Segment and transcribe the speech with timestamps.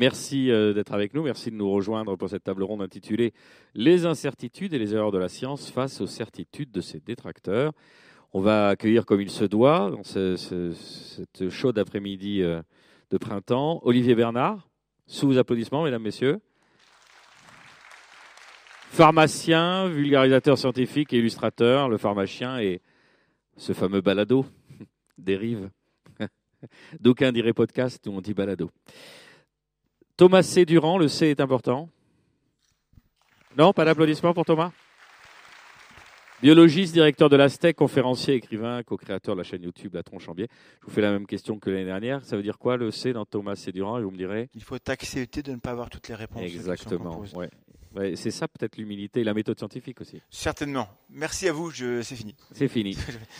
[0.00, 1.22] Merci euh, d'être avec nous.
[1.22, 3.34] Merci de nous rejoindre pour cette table ronde intitulée
[3.74, 7.72] Les incertitudes et les erreurs de la science face aux certitudes de ses détracteurs.
[8.32, 12.62] On va accueillir comme il se doit, dans ce, ce, cette chaude après-midi euh,
[13.10, 14.70] de printemps, Olivier Bernard,
[15.06, 16.40] sous applaudissements, mesdames, messieurs.
[18.88, 21.90] Pharmacien, vulgarisateur scientifique et illustrateur.
[21.90, 22.80] Le pharmacien est
[23.58, 24.46] ce fameux balado,
[25.18, 25.68] dérive.
[27.00, 28.70] D'aucuns diraient podcast, nous on dit balado.
[30.20, 30.66] Thomas C.
[30.66, 31.88] Durand, le C est important.
[33.56, 34.70] Non, pas d'applaudissements pour Thomas
[36.42, 40.48] Biologiste, directeur de l'Astec, conférencier, écrivain, co-créateur de la chaîne YouTube La Tronchambier.
[40.82, 42.22] Je vous fais la même question que l'année dernière.
[42.22, 43.72] Ça veut dire quoi le C dans Thomas C.
[43.72, 43.98] Durand?
[43.98, 44.50] Et vous me direz?
[44.54, 46.42] Il faut accepter de ne pas avoir toutes les réponses.
[46.42, 47.22] Exactement.
[47.34, 47.48] Ouais.
[47.96, 50.20] Ouais, c'est ça peut-être l'humilité et la méthode scientifique aussi.
[50.28, 50.86] Certainement.
[51.08, 52.02] Merci à vous, je...
[52.02, 52.36] c'est fini.
[52.52, 52.94] C'est fini.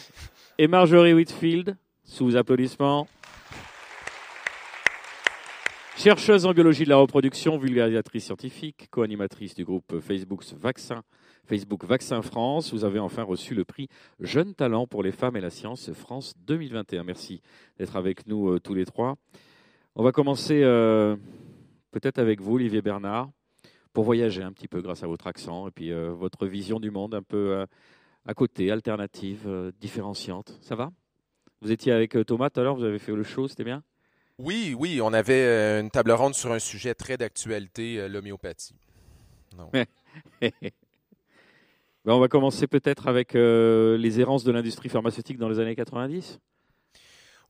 [0.59, 3.07] et Marjorie Whitfield, sous applaudissements.
[6.03, 11.03] Chercheuse en biologie de la reproduction, vulgarisatrice scientifique, co-animatrice du groupe Facebook Vaccin,
[11.45, 12.73] Facebook Vaccin France.
[12.73, 13.87] Vous avez enfin reçu le prix
[14.19, 17.05] Jeune Talent pour les femmes et la science France 2021.
[17.05, 17.43] Merci
[17.77, 19.17] d'être avec nous euh, tous les trois.
[19.95, 21.17] On va commencer euh,
[21.91, 23.29] peut-être avec vous, Olivier Bernard,
[23.93, 26.91] pour voyager un petit peu grâce à votre accent et puis euh, votre vision du
[26.91, 27.67] monde un peu
[28.25, 30.57] à côté, alternative, différenciante.
[30.63, 30.93] Ça va?
[31.61, 33.83] Vous étiez avec Thomas tout à l'heure, vous avez fait le show, c'était bien?
[34.43, 38.75] Oui, oui, on avait euh, une table ronde sur un sujet très d'actualité, euh, l'homéopathie.
[42.07, 45.77] Ben, on va commencer peut-être avec euh, les errances de l'industrie pharmaceutique dans les années
[45.77, 46.39] 90.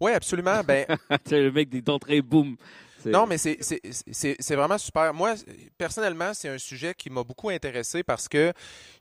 [0.01, 0.63] Oui, absolument.
[0.65, 0.87] Ben,
[1.25, 2.57] C'est le mec des d'entrée, boum.
[3.05, 5.15] Non, mais c'est vraiment super.
[5.15, 5.35] Moi,
[5.79, 8.53] personnellement, c'est un sujet qui m'a beaucoup intéressé parce que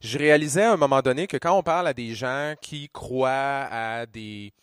[0.01, 3.67] je réalisais à un moment donné que quand on parle à des gens qui croient
[3.71, 4.53] à des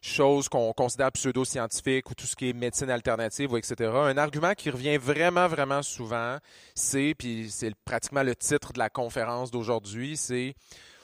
[0.00, 4.70] choses qu'on considère pseudo-scientifiques ou tout ce qui est médecine alternative, etc., un argument qui
[4.70, 6.38] revient vraiment, vraiment souvent,
[6.74, 10.54] c'est, puis c'est pratiquement le titre de la conférence d'aujourd'hui, c'est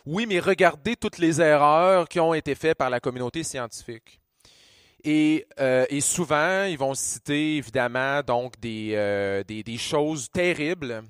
[0.06, 4.20] oui, mais regardez toutes les erreurs qui ont été faites par la communauté scientifique.
[5.02, 9.42] Et, euh, et souvent, ils vont citer évidemment donc des, euh,
[9.78, 11.02] choses terribles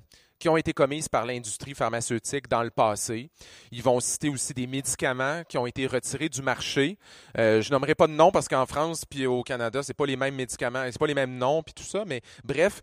[0.45, 3.31] qui ont été commises par l'industrie pharmaceutique dans le passé.
[3.71, 6.99] Ils vont citer aussi des médicaments qui ont été retirés du marché.
[7.39, 10.15] Euh, je nommerai pas de nom parce qu'en France puis au Canada, c'est pas les
[10.15, 12.81] mêmes médicaments, c'est pas les mêmes noms puis tout ça, mais bref.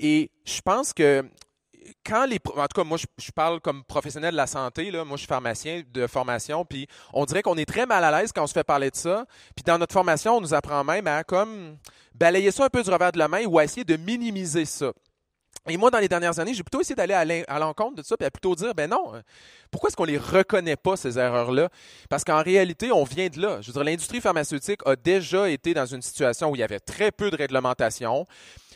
[0.00, 1.24] Et je pense que
[2.04, 5.04] quand les, en tout cas, moi, je, je parle comme professionnel de la santé, là.
[5.04, 8.32] Moi, je suis pharmacien de formation, puis on dirait qu'on est très mal à l'aise
[8.32, 9.24] quand on se fait parler de ça.
[9.54, 11.76] Puis dans notre formation, on nous apprend même à comme
[12.12, 14.92] balayer ça un peu du revers de la main ou à essayer de minimiser ça.
[15.68, 18.02] Et moi, dans les dernières années, j'ai plutôt essayé d'aller à l'en- à l'encontre de
[18.02, 19.22] ça, puis à plutôt dire, ben non, euh,
[19.70, 21.70] pourquoi est-ce qu'on les reconnaît pas, ces erreurs-là?
[22.10, 23.62] Parce qu'en réalité, on vient de là.
[23.62, 26.80] Je veux dire, l'industrie pharmaceutique a déjà été dans une situation où il y avait
[26.80, 28.26] très peu de réglementation.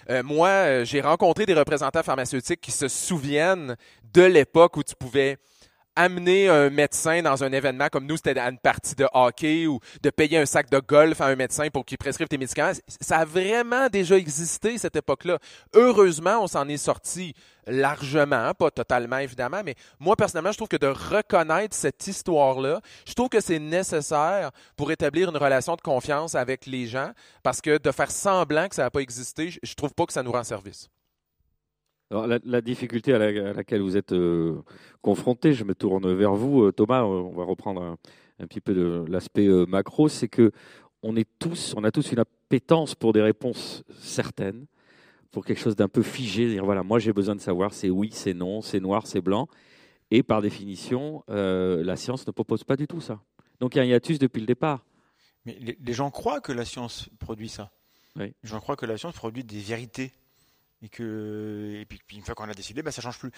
[0.09, 3.77] Euh, moi, euh, j'ai rencontré des représentants pharmaceutiques qui se souviennent
[4.15, 5.37] de l'époque où tu pouvais
[5.99, 9.81] amener un médecin dans un événement comme nous, c'était à une partie de hockey ou
[10.01, 12.73] de payer un sac de golf à un médecin pour qu'il prescrive tes médicaments.
[13.01, 15.39] Ça a vraiment déjà existé, cette époque-là.
[15.75, 17.35] Heureusement, on s'en est sorti
[17.67, 23.13] largement, pas totalement évidemment, mais moi personnellement, je trouve que de reconnaître cette histoire-là, je
[23.13, 27.11] trouve que c'est nécessaire pour établir une relation de confiance avec les gens,
[27.43, 30.13] parce que de faire semblant que ça n'a pas existé, je je trouve pas que
[30.13, 30.89] ça nous rend service.
[32.11, 34.63] Alors, la, la difficulté à, la- à laquelle vous êtes euh,
[35.03, 37.03] confronté, je me tourne vers vous, euh, Thomas.
[37.03, 37.99] euh, On va reprendre un,
[38.39, 40.53] un petit peu de l'aspect euh, macro, c'est que
[41.03, 44.67] on est tous, on a tous une appétence pour des réponses certaines,
[45.31, 46.49] pour quelque chose d'un peu figé.
[46.49, 49.47] Dire voilà, moi j'ai besoin de savoir, c'est oui, c'est non, c'est noir, c'est blanc.
[50.11, 53.21] Et par définition, euh, la science ne propose pas du tout ça.
[53.61, 54.85] Donc il y a un hiatus depuis le départ.
[55.45, 57.71] Mais les, les gens croient que la science produit ça.
[58.17, 58.33] Oui.
[58.43, 60.13] Les gens croient que la science produit des vérités.
[60.83, 63.31] Et que et puis, une fois qu'on a décidé, bah, ça change plus.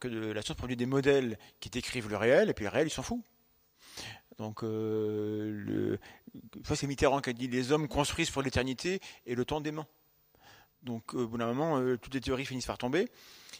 [0.00, 2.90] Que la science produit des modèles qui décrivent le réel, et puis le réel, il
[2.90, 3.22] s'en fout.
[4.38, 5.98] Donc, euh, le,
[6.74, 9.86] c'est Mitterrand qui a dit les hommes construisent pour l'éternité et le temps dément.
[10.82, 13.08] Donc, euh, au bout d'un moment, euh, toutes les théories finissent par tomber.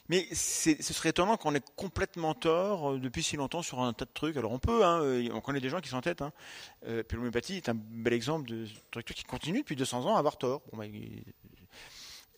[0.08, 4.04] Mais ce serait étonnant qu'on ait complètement tort euh, depuis si longtemps sur un tas
[4.04, 4.36] de trucs.
[4.36, 5.00] Alors, on peut, hein,
[5.32, 6.22] on connaît des gens qui sont en tête.
[6.22, 6.32] Hein.
[6.86, 10.18] Euh, puis l'homéopathie est un bel exemple de truc qui continue depuis 200 ans à
[10.18, 10.62] avoir tort.
[10.72, 10.84] Bah,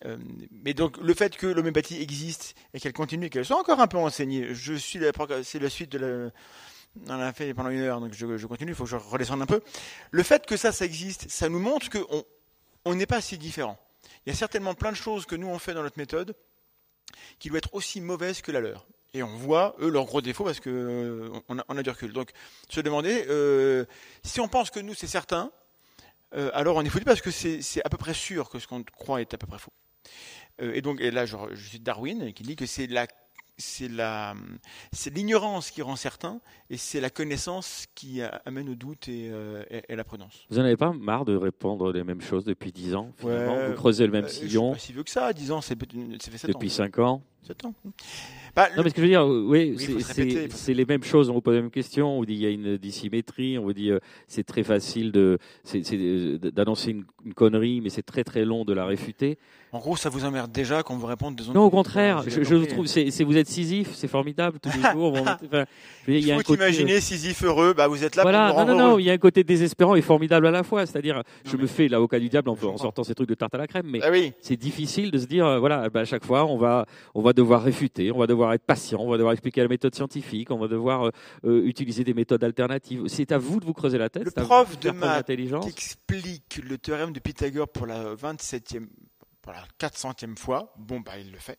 [0.05, 0.17] euh,
[0.63, 3.89] mais donc le fait que l'homéopathie existe et qu'elle continue et qu'elle soit encore un
[3.89, 5.01] peu enseignée, je suis
[5.43, 6.31] c'est la suite de la.
[7.09, 8.73] On a fait pendant une heure, donc je, continue.
[8.73, 9.61] Il faut que je redescende un peu.
[10.11, 11.99] Le fait que ça, ça existe, ça nous montre que
[12.85, 13.79] on n'est pas si différent.
[14.25, 16.35] Il y a certainement plein de choses que nous on fait dans notre méthode
[17.39, 18.87] qui doivent être aussi mauvaises que la leur.
[19.15, 22.13] Et on voit eux leurs gros défauts parce que euh, a, on a du recul.
[22.13, 22.31] Donc
[22.69, 23.85] se demander euh,
[24.23, 25.51] si on pense que nous c'est certain,
[26.53, 29.21] alors on est foutu parce que c'est à peu près sûr que ce qu'on croit
[29.21, 29.73] est à peu près faux.
[30.61, 33.07] Euh, et donc, et là, je, je suis Darwin qui dit que c'est la
[33.59, 34.35] c'est la,
[34.93, 36.41] c'est l'ignorance qui rend certain,
[36.71, 40.47] et c'est la connaissance qui amène au doute et, euh, et, la prudence.
[40.49, 43.75] Vous n'en avez pas marre de répondre les mêmes choses depuis 10 ans finalement Vous
[43.75, 44.75] creusez le même euh, sillon.
[44.75, 46.53] Je suis pas si vieux que ça, 10 ans, c'est, fait 7 ans.
[46.53, 47.75] Depuis 5 ans 7 ans.
[48.55, 49.77] Bah, non, mais ce que je veux dire, oui,
[50.51, 51.31] c'est les mêmes choses.
[51.31, 52.15] On vous pose la même question.
[52.15, 53.59] On vous dit il y a une dissymétrie.
[53.59, 58.45] On vous dit euh, c'est très facile d'annoncer une, une, connerie, mais c'est très très
[58.45, 59.39] long de la réfuter.
[59.73, 62.23] En gros, ça vous emmerde déjà quand vous répondez des Non, au contraire.
[62.27, 65.15] je, je trouve, c'est vous êtes Sisyphe, c'est formidable tous les jours.
[65.21, 65.65] enfin,
[66.07, 67.75] il y a faut imaginer euh, Sisyphe heureux.
[67.75, 69.95] Bah, vous êtes là voilà, pour non, non, non, il y a un côté désespérant
[69.95, 70.87] et formidable à la fois.
[70.87, 73.59] C'est-à-dire, je me fais l'avocat du diable en, en, sortant ces trucs de tarte à
[73.59, 74.33] la crème, mais ah oui.
[74.41, 77.35] c'est difficile de se dire, euh, voilà, bah, à chaque fois, on va, on va
[77.35, 80.59] devoir réfuter, on va devoir être patient, on va devoir expliquer la méthode scientifique, on
[80.59, 81.11] va devoir
[81.45, 83.03] euh, utiliser des méthodes alternatives.
[83.09, 84.25] C'est à vous de vous creuser la tête.
[84.25, 85.29] Le prof de maths
[85.67, 88.87] explique le théorème de Pythagore pour la 27e
[89.49, 91.59] pour la 400e fois, bon, bah, il le fait.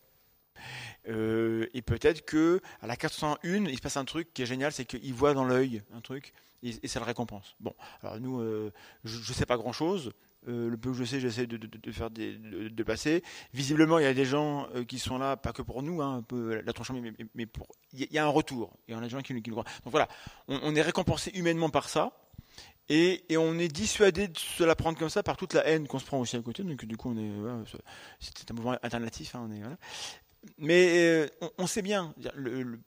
[1.07, 4.71] Euh, et peut-être que à la 401, il se passe un truc qui est génial,
[4.71, 7.55] c'est qu'il voit dans l'œil un truc et, ça le récompense.
[7.59, 8.71] Bon, alors nous, euh,
[9.05, 10.11] je ne sais pas grand-chose.
[10.47, 13.23] Euh, le peu que je sais, j'essaie de, faire de, passer.
[13.53, 16.21] Visiblement, il y a des gens qui sont là, pas que pour nous, hein, un
[16.21, 17.67] peu la tronche, mais, mais, pour.
[17.93, 18.77] Il y a un retour.
[18.87, 19.65] Il y en a des gens qui, nous croient.
[19.83, 20.07] Donc voilà,
[20.47, 22.13] on est récompensé humainement par ça.
[22.89, 25.99] Et, on est dissuadé de se la prendre comme ça par toute la haine qu'on
[25.99, 26.63] se prend aussi à côté.
[26.63, 27.67] Donc du coup, on est,
[28.19, 29.35] c'est un mouvement alternatif.
[29.35, 29.61] Hein, on est,
[30.57, 31.27] Mais euh,
[31.59, 32.15] on, sait bien,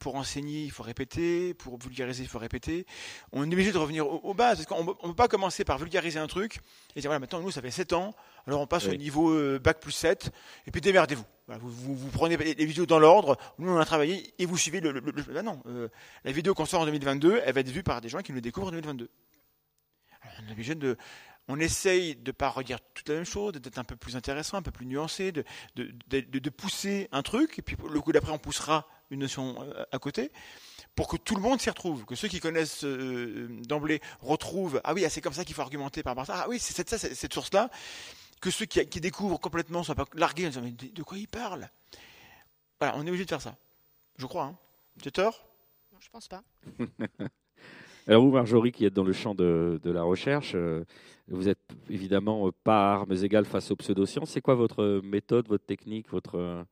[0.01, 2.85] pour enseigner, il faut répéter, pour vulgariser, il faut répéter.
[3.31, 4.67] On est obligé de revenir aux, bases.
[4.73, 6.59] On ne peut pas commencer par vulgariser un truc
[6.97, 8.13] et dire voilà, maintenant, nous, ça fait 7 ans,
[8.49, 10.33] alors on passe au niveau euh, bac plus 7,
[10.67, 11.25] et puis démerdez-vous.
[11.61, 14.91] vous, vous, prenez les vidéos dans l'ordre, nous, on a travaillé, et vous suivez le.
[14.91, 15.89] le, non, euh,
[16.25, 18.41] la vidéo qu'on sort en 2022, elle va être vue par des gens qui nous
[18.41, 19.09] découvrent en 2022
[21.49, 24.17] on de, essaye de ne pas redire toute la même chose, d'être un peu plus
[24.17, 25.45] intéressant, un peu plus nuancé, de,
[25.77, 29.99] de, pousser un truc, et puis le coup d'après, on poussera une notion euh, à
[29.99, 30.33] côté,
[30.95, 34.95] pour que tout le monde s'y retrouve, que ceux qui connaissent euh, d'emblée retrouvent, ah
[34.95, 36.75] oui, ah, c'est comme ça qu'il faut argumenter par rapport à ça, ah oui, c'est
[36.75, 37.71] cette, cette source-là,
[38.41, 41.71] que ceux qui, découvrent complètement soient pas largués en disant, mais de, quoi ils parlent
[42.81, 43.57] Voilà, on est obligé de faire ça.
[44.19, 44.59] Je crois, hein.
[45.03, 45.47] J'ai tort?
[45.93, 46.43] Non, je pense pas.
[48.09, 50.85] Alors vous, Marjorie, qui êtes dans le champ de, la recherche, euh,
[51.29, 54.31] vous êtes évidemment pas à armes égales face aux pseudosciences.
[54.31, 56.65] C'est quoi votre méthode, votre technique, votre,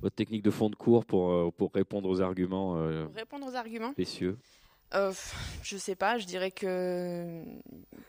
[0.00, 3.56] votre technique de fond de cours pour, euh, pour répondre aux arguments euh, Répondre aux
[3.56, 3.92] arguments
[4.94, 5.12] euh,
[5.62, 7.42] je sais pas, je dirais que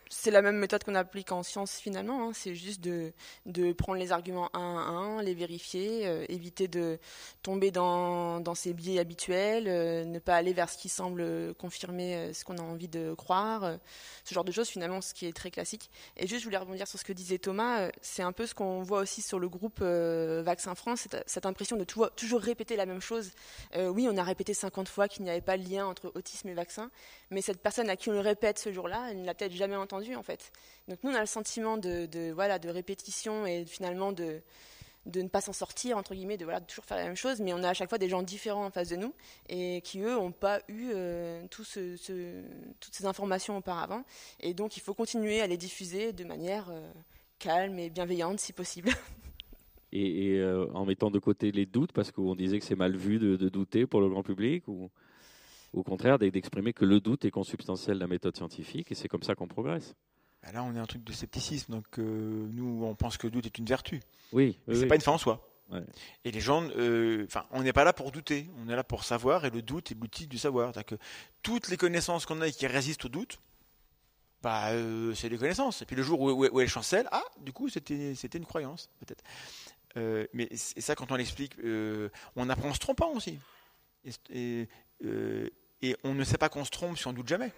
[0.10, 2.28] c'est la même méthode qu'on applique en science finalement.
[2.28, 2.32] Hein.
[2.34, 3.14] C'est juste de,
[3.74, 7.00] prendre les arguments un à un, les vérifier, euh, éviter de
[7.42, 12.16] tomber dans, dans ses biais habituels, euh, ne pas aller vers ce qui semble confirmer
[12.16, 13.78] euh, ce qu'on a envie de croire,
[14.24, 15.90] ce genre de choses finalement, ce qui est très classique.
[16.18, 18.84] Et juste, je voulais rebondir sur ce que disait Thomas, c'est un peu ce qu'on
[18.84, 23.02] voit aussi sur le groupe Vaccin France, cette, cette impression de toujours répéter la même
[23.02, 23.32] chose.
[23.76, 26.54] oui, on a répété 50 fois qu'il n'y avait pas de lien entre autisme et
[26.54, 26.75] vaccin
[27.32, 29.76] mais cette personne à qui on le répète ce jour-là, elle ne l'a peut-être jamais
[29.76, 30.52] entendu en fait.
[30.88, 34.42] Donc nous, on a le sentiment de, voilà, de répétition et finalement de,
[35.06, 37.54] de ne pas s'en sortir, entre guillemets, de, voilà, toujours faire la même chose, mais
[37.54, 39.14] on a à chaque fois des gens différents en face de nous
[39.50, 44.04] et qui, eux, n'ont pas eu euh, toutes ces informations auparavant.
[44.40, 46.92] Et donc, il faut continuer à les diffuser de manière euh,
[47.40, 48.90] calme et bienveillante, si possible.
[49.98, 53.18] Et, euh, en mettant de côté les doutes, parce qu'on disait que c'est mal vu
[53.18, 54.90] de, de, douter pour le grand public ou
[55.76, 59.24] au contraire d'exprimer que le doute est consubstantiel de la méthode scientifique et c'est comme
[59.24, 59.94] ça qu'on progresse.
[60.42, 63.32] Bah là, on est un truc de scepticisme, donc euh, nous, on pense que le
[63.32, 64.02] doute est une vertu.
[64.32, 64.58] Oui.
[64.68, 65.52] Mais c'est pas une fin en soi.
[66.24, 69.04] Et les gens, euh, enfin, on n'est pas là pour douter, on est là pour
[69.04, 70.72] savoir, et le doute est l'outil du savoir.
[70.86, 70.96] Que
[71.42, 73.40] toutes les connaissances qu'on a et qui résistent au doute,
[74.44, 75.82] bah, euh, c'est des connaissances.
[75.82, 79.24] Et puis le jour où, où, elles chancellent, ah, du coup, c'était une croyance, peut-être.
[80.34, 81.54] mais et ça, quand on l'explique,
[82.36, 83.40] on apprend en se trompant aussi.
[84.04, 84.70] Et, et,
[85.82, 87.52] et on ne sait pas qu'on se trompe si on doute jamais.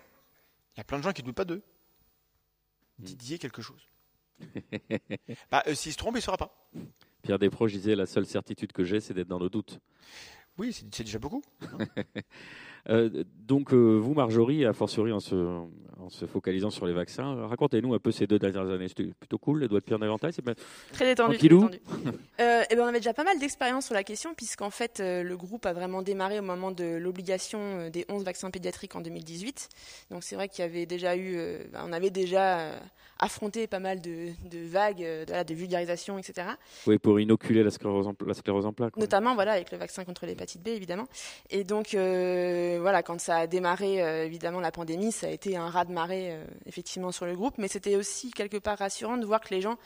[0.75, 1.61] Il y a plein de gens qui ne doutent pas d'eux.
[2.99, 3.05] Hmm.
[3.05, 3.87] Didier quelque chose.
[5.51, 6.69] bah, euh, S'il se trompe, il ne saura pas.
[7.21, 9.79] Pierre Desproges disait la seule certitude que j'ai, c'est d'être dans le doute.
[10.57, 11.43] Oui, c'est déjà beaucoup.
[12.89, 15.35] Euh, donc, euh, vous, Marjorie, a fortiori en se,
[16.07, 18.87] en se focalisant sur les vaccins, racontez-nous un peu ces deux dernières années.
[18.87, 20.43] C'était plutôt cool, les doigts de Pierre davantage c'est
[20.93, 21.37] Très détendu.
[21.37, 21.79] Très détendu.
[22.39, 24.99] euh, et eh ben, on avait déjà pas mal d'expérience sur la question, puisqu'en fait,
[24.99, 29.01] euh, le groupe a vraiment démarré au moment de l'obligation des 11 vaccins pédiatriques en
[29.01, 29.69] 2018.
[30.11, 31.39] Donc, c'est vrai qu'il y avait déjà eu,
[31.73, 32.71] on avait déjà
[33.19, 34.31] affronté pas mal de,
[34.69, 36.49] vagues de, de, vulgarisation, etc.
[36.85, 38.95] Oui, pour inoculer la sclérose en, la sclérose en plaques.
[38.97, 41.07] Notamment, voilà, avec le vaccin contre l'hépatite B, évidemment.
[41.49, 41.95] Et donc,
[42.77, 46.37] voilà, quand ça a démarré, évidemment, la pandémie, ça a été un raz de marée,
[46.65, 47.55] effectivement, sur le groupe.
[47.57, 49.77] Mais c'était aussi quelque part rassurant de voir que les gens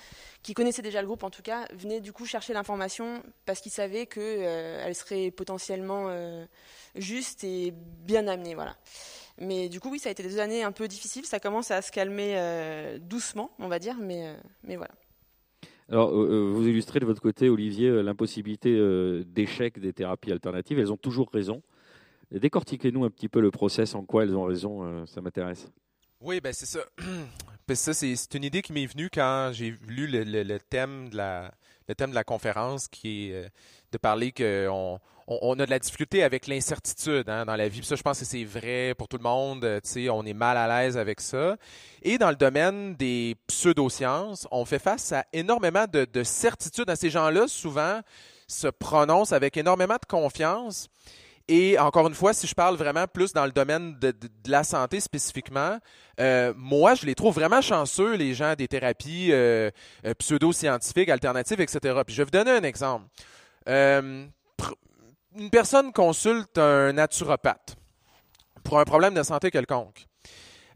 [0.44, 3.72] qui connaissaient déjà le groupe, en tout cas, venaient du coup chercher l'information parce qu'ils
[3.72, 6.10] savaient qu'elle serait potentiellement
[6.96, 8.76] juste et bien amenée, voilà.
[9.42, 11.26] Mais du coup, oui, ça a été des années un peu difficiles.
[11.26, 14.34] Ça commence à se calmer euh, doucement, on va dire, mais, euh,
[14.64, 14.92] mais voilà.
[15.90, 18.80] Alors, euh, vous illustrez de votre côté, Olivier, l'impossibilité
[19.26, 20.80] d'échec des thérapies alternatives.
[20.80, 21.62] Elles ont toujours raison.
[22.32, 25.68] Décortiquez-nous un petit peu le process, en quoi elles ont raison, ça m'intéresse.
[26.22, 26.80] Oui, ben c'est ça.
[27.68, 32.24] Ben, ça c'est une idée qui m'est venue quand j'ai lu le, thème de la,
[32.26, 33.50] conférence, qui est
[33.92, 37.84] de parler qu'on on, a de la difficulté avec l'incertitude hein, dans la vie.
[37.84, 39.82] ça, je pense que c'est vrai pour tout le monde.
[40.10, 41.56] On est mal à l'aise avec ça.
[42.02, 46.94] Et dans le domaine des pseudosciences, on fait face à énormément de, de certitudes.
[46.96, 48.02] Ces gens-là, souvent,
[48.48, 50.90] se prononcent avec énormément de confiance.
[51.48, 54.14] Et encore une fois, si je parle vraiment plus dans le domaine de,
[54.48, 55.80] la santé spécifiquement,
[56.20, 59.70] euh, moi, je les trouve vraiment chanceux, les gens des thérapies euh,
[60.06, 62.02] euh, pseudo-scientifiques, alternatives, etc.
[62.06, 63.06] Puis je vais vous donner un exemple
[65.36, 67.76] une personne consulte un naturopathe
[68.64, 70.08] pour un problème de santé quelconque.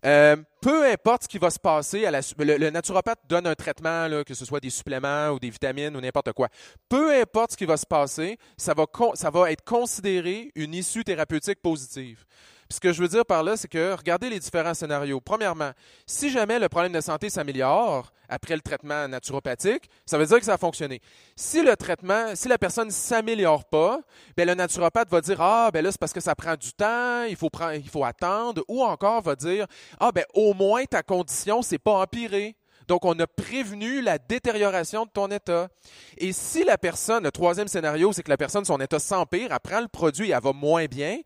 [0.05, 2.07] Euh, peu importe ce qui va se passer,
[2.37, 6.31] le, naturopathe donne un traitement, que ce soit des suppléments ou des vitamines ou n'importe
[6.33, 6.47] quoi.
[6.87, 8.85] Peu importe ce qui va se passer, ça va,
[9.15, 12.23] ça va être considéré une issue thérapeutique positive
[12.69, 15.21] ce que je veux dire par là, c'est que regardez les différents scénarios.
[15.21, 15.71] Premièrement,
[16.05, 20.45] si jamais le problème de santé s'améliore après le traitement naturopathique, ça veut dire que
[20.45, 20.99] ça a fonctionné.
[21.35, 23.99] Si le traitement, si la personne ne s'améliore pas,
[24.35, 27.23] ben le naturopathe va dire ah ben là c'est parce que ça prend du temps,
[27.23, 29.67] il faut attendre, ou encore va dire
[29.99, 32.55] ah ben au moins ta condition s'est pas empirée.
[32.87, 35.69] Donc, on a prévenu la détérioration de ton état.
[36.17, 39.59] Et si la personne, le troisième scénario, c'est que la personne, son état s'empire, elle
[39.59, 41.19] prend le produit et elle va moins bien,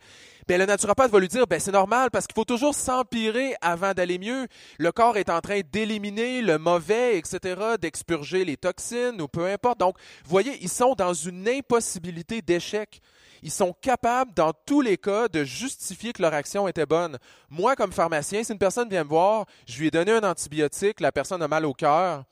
[0.49, 3.93] ben, le naturopathe va lui dire, ben, c'est normal parce qu'il faut toujours s'empirer avant
[3.93, 4.47] d'aller mieux.
[4.79, 9.79] Le corps est en train d'éliminer le mauvais, etc., d'expurger les toxines ou peu importe.
[9.79, 12.99] Donc, vous voyez, ils sont dans une impossibilité d'échec.
[13.43, 17.19] Ils sont capables, dans tous les cas, de justifier que leur action était bonne.
[17.51, 20.99] Moi, comme pharmacien, si une personne vient me voir, je lui ai donné un antibiotique,
[20.99, 22.23] la personne a mal au cœur,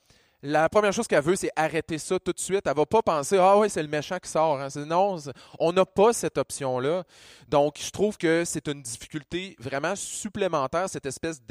[0.44, 2.62] la première chose qu'elle veut, c'est arrêter ça tout de suite.
[2.66, 4.60] Elle ne va pas penser Ah oui, c'est le méchant qui sort.
[4.60, 4.68] Hein.
[4.86, 5.18] Non,
[5.60, 7.04] on n'a pas cette option-là.
[7.48, 11.42] Donc, je trouve que c'est une difficulté vraiment supplémentaire, cette espèce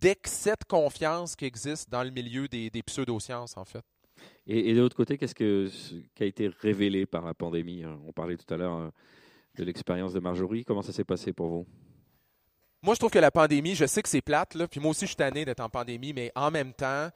[0.00, 3.84] d'excès de confiance qui existe dans le milieu des, pseudosciences, en fait.
[4.46, 8.52] Et, de l'autre côté, qu'est-ce qui a été révélé par la pandémie On parlait tout
[8.52, 8.88] à l'heure euh,
[9.56, 10.64] de l'expérience de Marjorie.
[10.64, 11.66] Comment ça s'est passé pour vous?
[12.82, 15.02] Moi, je trouve que la pandémie, je sais que c'est plate, là, puis moi aussi,
[15.02, 17.10] je suis tanné d'être en pandémie, mais en même temps,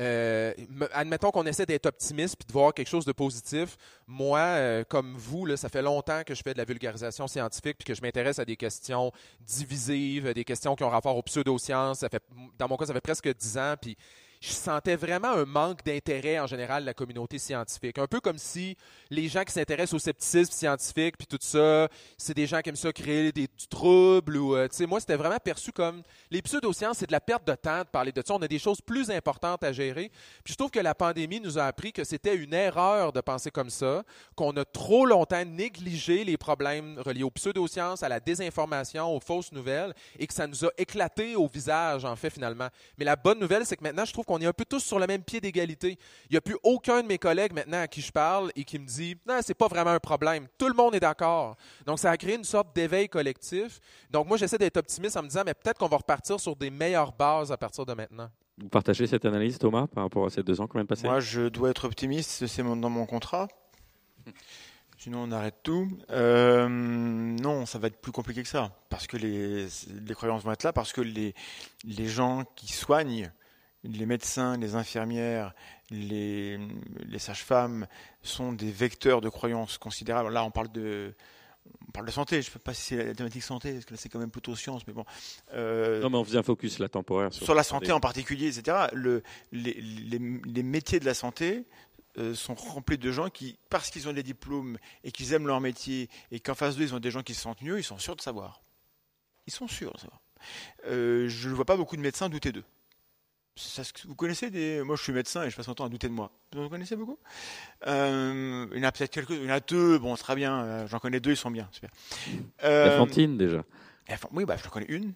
[0.00, 0.52] euh,
[0.92, 3.76] admettons qu'on essaie d'être optimiste puis de voir quelque chose de positif.
[4.06, 7.78] Moi, euh, comme vous, là, ça fait longtemps que je fais de la vulgarisation scientifique
[7.78, 12.00] puis que je m'intéresse à des questions divisives, des questions qui ont rapport aux pseudosciences.
[12.00, 12.22] Ça fait,
[12.58, 13.74] dans mon cas, ça fait presque dix ans.
[13.80, 13.96] Puis
[14.40, 17.98] je sentais vraiment un manque d'intérêt en général de la communauté scientifique.
[17.98, 18.76] Un peu comme si
[19.10, 22.76] les gens qui s'intéressent au scepticisme scientifique puis tout ça, c'est des gens qui aiment
[22.76, 27.06] ça créer des, du trouble ou euh, moi c'était vraiment perçu comme les pseudosciences c'est
[27.06, 29.64] de la perte de temps de parler de ça, on a des choses plus importantes
[29.64, 30.10] à gérer.
[30.44, 33.50] Puis je trouve que la pandémie nous a appris que c'était une erreur de penser
[33.50, 34.04] comme ça,
[34.36, 39.52] qu'on a trop longtemps négligé les problèmes reliés aux pseudosciences, à la désinformation, aux fausses
[39.52, 42.68] nouvelles et que ça nous a éclaté au visage en fait finalement.
[42.98, 44.98] Mais la bonne nouvelle c'est que maintenant je trouve qu'on est un peu tous sur
[44.98, 45.98] le même pied d'égalité.
[46.30, 48.78] Il n'y a plus aucun de mes collègues maintenant à qui je parle et qui
[48.78, 50.46] me dit non, c'est pas vraiment un problème.
[50.58, 51.56] Tout le monde est d'accord.
[51.86, 53.80] Donc ça a créé une sorte d'éveil collectif.
[54.10, 56.70] Donc moi j'essaie d'être optimiste en me disant mais peut-être qu'on va repartir sur des
[56.70, 58.30] meilleures bases à partir de maintenant.
[58.60, 61.06] Vous partagez cette analyse, Thomas, par rapport à ces deux ans qu'on vient de passer?
[61.06, 63.46] Moi, je dois être optimiste, c'est dans mon contrat.
[64.98, 65.88] Sinon, on arrête tout.
[66.10, 68.72] Euh, non, ça va être plus compliqué que ça.
[68.88, 71.34] Parce que les, les croyances vont être là, parce que les,
[71.84, 73.30] les gens qui soignent
[73.88, 75.54] les médecins, les infirmières,
[75.90, 76.58] les,
[77.18, 77.86] sages-femmes
[78.22, 80.32] sont des vecteurs de croyances considérables.
[80.32, 81.14] Là, on parle de,
[81.88, 82.42] on parle de santé.
[82.42, 84.30] Je ne sais pas si c'est la thématique santé, parce que là, c'est quand même
[84.30, 85.04] plutôt science, mais bon.
[85.54, 88.88] Euh, non, mais on faisait un focus là temporaire sur, la santé, en particulier, etc.
[88.92, 91.64] Le, les, métiers de la santé
[92.18, 95.60] euh, sont remplis de gens qui, parce qu'ils ont des diplômes et qu'ils aiment leur
[95.60, 97.98] métier et qu'en face d'eux, ils ont des gens qui se sentent mieux, ils sont
[97.98, 98.62] sûrs de savoir.
[99.46, 100.20] Ils sont sûrs de savoir.
[100.86, 102.64] Euh, je ne vois pas beaucoup de médecins douter d'eux
[104.06, 104.82] vous connaissez des.
[104.82, 106.30] Moi, je suis médecin et je passe mon temps à douter de moi.
[106.52, 107.18] Vous en connaissez beaucoup?
[107.86, 109.30] Euh, Il y en a peut-être quelques.
[109.30, 109.98] Il y en a deux.
[109.98, 110.62] Bon, très bien.
[110.62, 111.30] Euh, j'en connais deux.
[111.32, 111.68] Ils sont bien.
[111.72, 111.90] Super.
[112.64, 113.64] Euh, Fantine déjà.
[114.32, 115.12] Oui, bah, je connais une.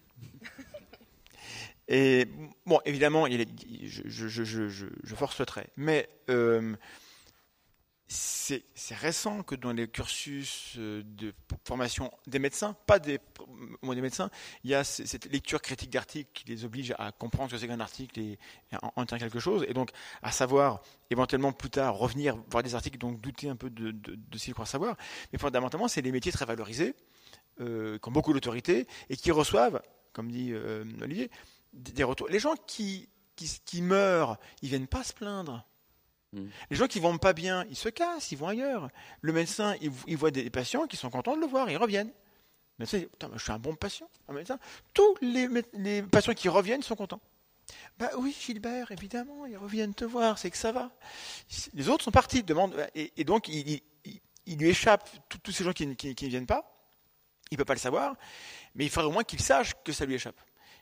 [1.89, 2.27] Et
[2.65, 3.49] bon, évidemment, il est-
[3.85, 6.75] je, je- je- je- je- je force le trait, mais euh,
[8.13, 11.33] c'est récent que dans les cursus euh, de
[11.65, 13.19] formation des médecins, pas des,
[13.81, 14.29] moi, des médecins,
[14.63, 17.67] il y a cette lecture critique d'articles qui les oblige à comprendre ce que c'est
[17.67, 18.39] qu'un article et,
[18.71, 19.89] et en, en quelque chose, et donc
[20.21, 24.15] à savoir éventuellement plus tard revenir voir des articles, donc douter un peu de, de,
[24.15, 24.95] de ce qu'ils croient savoir.
[25.31, 26.95] Mais fondamentalement, c'est des métiers très valorisés,
[27.61, 31.31] euh, qui ont beaucoup d'autorité et qui reçoivent, comme dit euh, Olivier,
[31.73, 32.27] des retours.
[32.29, 35.65] Les gens qui, qui, qui meurent, ils viennent pas se plaindre.
[36.33, 36.47] Mm.
[36.69, 38.89] Les gens qui vont pas bien, ils se cassent, ils vont ailleurs.
[39.21, 42.11] Le médecin, il, voit des patients qui sont contents de le voir, ils reviennent.
[42.79, 43.03] Le médecin
[43.35, 44.09] je suis un bon patient.
[44.27, 44.59] Un médecin.
[44.93, 47.21] Tous les, patients qui reviennent sont contents.
[47.97, 50.91] Bah oui, Gilbert, évidemment, ils reviennent te voir, c'est que ça va.
[51.73, 53.81] Les autres sont partis, demandent, et, et donc il,
[54.47, 56.69] lui échappe tous- ces gens qui, ne viennent pas.
[57.51, 58.15] Il peut pas le savoir,
[58.75, 60.39] mais il faudrait au moins qu'il sache que ça lui échappe.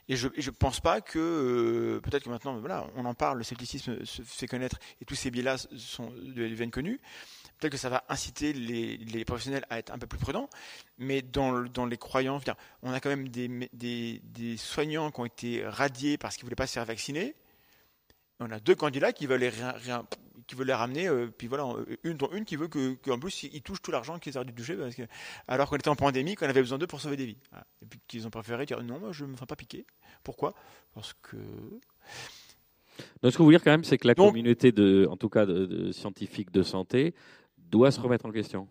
[0.08, 2.60] Et je ne pense pas que, euh, peut-être que maintenant,
[2.96, 5.56] on en parle, le scepticisme se fait connaître et tous ces biais-là
[6.34, 7.00] deviennent connus.
[7.58, 10.50] Peut-être que ça va inciter les, professionnels à être un peu plus prudents,
[10.98, 12.42] mais dans, le- dans les croyances,
[12.82, 16.56] on a quand même des, des soignants qui ont été radiés parce qu'ils ne voulaient
[16.56, 17.36] pas se faire vacciner.
[18.48, 20.06] On a deux candidats qui veulent les, rien- rien-
[20.46, 23.18] qui veulent les ramener, euh, puis voilà, euh, une dont une qui veut que, qu'en
[23.18, 25.02] plus ils touchent tout l'argent qu'ils auraient dû toucher, parce que,
[25.48, 27.38] alors qu'on était en pandémie, qu'on avait besoin d'eux pour sauver des vies.
[27.50, 27.66] Voilà.
[27.80, 29.86] Et puis qu'ils ont préféré dire non, moi je ne me ferai pas piquer.
[30.24, 30.54] Pourquoi?
[30.94, 31.36] Parce que
[33.22, 35.28] Donc, ce que vous dire quand même, c'est que la Donc- communauté, de, en tout
[35.28, 37.14] cas de, de scientifiques de santé,
[37.56, 38.68] doit se remettre en question.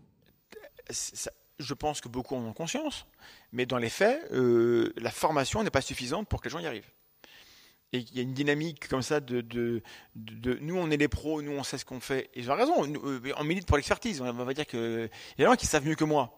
[0.89, 3.05] ça- je pense que beaucoup en ont conscience,
[3.51, 6.65] mais dans les faits, euh, la formation n'est pas suffisante pour que les gens y
[6.65, 6.89] arrivent.
[7.93, 9.81] Et il y a une dynamique comme ça de, de,
[10.15, 12.29] de- de- nous on est les pros, nous on sait ce qu'on fait.
[12.35, 14.21] Et ont raison, nous, euh, on milite pour l'expertise.
[14.21, 16.33] On va dire que il y a des gens qui savent mieux que moi,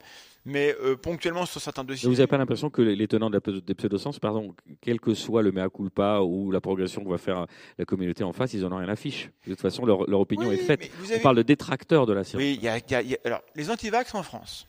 [0.46, 2.10] mais euh, ponctuellement sur certains dossiers.
[2.10, 5.44] vous n'avez pas l'impression que les tenants de la, des pseudosciences, pardon, quel que soit
[5.44, 7.46] le mea culpa ou la progression que va faire
[7.78, 9.30] la communauté en face, ils en ont rien à fiche.
[9.46, 10.90] De toute façon, leur, leur opinion Oui, est faite.
[11.16, 12.42] On parle de détracteurs de la science.
[12.42, 14.66] Oui, y a, y a- y a- alors les antivax en France,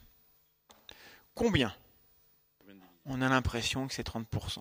[1.34, 1.72] combien?
[3.06, 4.58] On a l'impression que c'est 30%.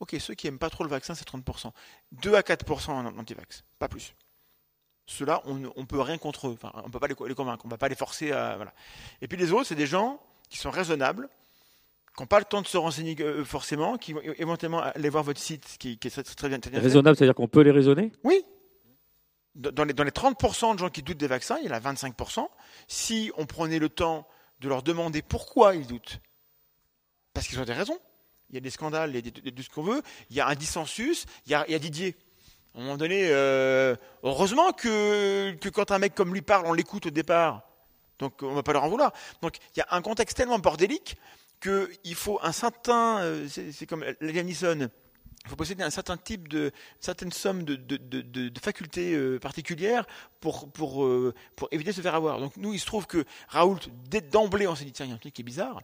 [0.00, 1.70] Ok, ceux qui aiment pas trop le vaccin, c'est 30%.
[2.12, 4.14] 2 à 4% en antivax, pas plus.
[5.06, 6.52] Ceux-là, on ne peut rien contre eux.
[6.52, 8.72] Enfin, on peut pas les, co- les convaincre, on va pas les forcer à voilà.
[9.20, 11.28] Et puis les autres, c'est des gens qui sont raisonnables,
[12.16, 15.22] qui n'ont pas le temps de se renseigner euh, forcément, qui vont éventuellement aller voir
[15.24, 16.80] votre site, qui, qui est très, très bien, très bien.
[16.80, 18.12] Raisonnable, c'est-à-dire qu'on peut les raisonner?
[18.24, 18.44] Oui.
[19.56, 21.74] Dans dans les, dans les 30% de gens qui doutent des vaccins, il y en
[21.74, 22.46] a 25%.
[22.86, 24.26] Si on prenait le temps
[24.60, 26.20] de leur demander pourquoi ils doutent,
[27.34, 27.98] parce qu'ils ont des raisons.
[28.50, 30.02] Il y a des scandales, il y a de ce qu'on veut.
[30.28, 31.26] Il y a un dissensus.
[31.46, 32.16] Il y a, Didier.
[32.74, 37.06] À un moment donné, euh, heureusement que, quand un mec comme lui parle, on l'écoute
[37.06, 37.62] au départ.
[38.18, 39.12] Donc on ne va pas leur en vouloir.
[39.40, 41.16] Donc il y a un contexte tellement bordélique
[41.60, 44.88] qu'il faut un certain, euh, c'est comme Neeson,
[45.44, 50.06] il faut posséder un certain type de, certaines sommes de, de, facultés euh, particulières
[50.40, 51.08] pour, pour,
[51.56, 52.40] pour éviter de se faire avoir.
[52.40, 53.80] Donc nous, il se trouve que Raoult,
[54.30, 55.80] d'emblée, on s'est dit, tiens, il y a un truc qui est bizarre.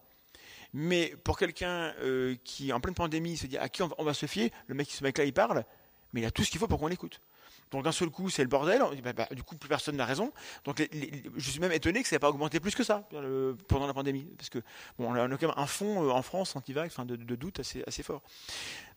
[0.79, 4.27] Mais pour quelqu'un euh, qui, en pleine pandémie, se dit à qui on va, se
[4.27, 5.65] fier, le mec, ce mec-là, il parle,
[6.13, 7.23] mais il a tout ce qu'il faut pour qu'on l'écoute.
[7.71, 8.83] Donc d'un seul coup, c'est le bordel.
[9.03, 10.35] Bah, bah, du coup, plus personne n'a raison.
[10.65, 10.87] Donc
[11.35, 13.95] je suis même étonné que ça n'ait pas augmenté plus que ça euh, pendant la
[13.95, 14.59] pandémie, parce que
[14.99, 18.03] bon, on a quand même un fond euh, en France anti-vax, de, de doute assez,
[18.03, 18.21] fort.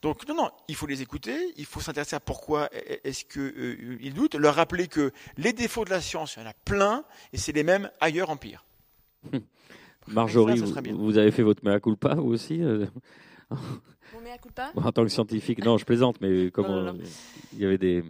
[0.02, 1.54] Donc non, non, il faut les écouter.
[1.56, 2.70] Il faut s'intéresser à pourquoi
[3.06, 4.36] est-ce que euh, doutent.
[4.36, 7.54] Leur rappeler que les défauts de la science, il y en a plein, et c'est
[7.54, 8.66] les mêmes ailleurs en pire.
[10.08, 12.86] Marjorie, Ça, ça vous, avez fait votre mea culpa, vous aussi euh,
[13.52, 14.72] Mon mea culpa?
[14.76, 17.04] En tant que scientifique, non, je plaisante, mais comment Non, non, non.
[17.54, 18.04] il y avait des,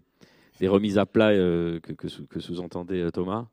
[0.60, 3.48] des remises à plat euh, que, que, sous- que sous-entendait euh, Thomas?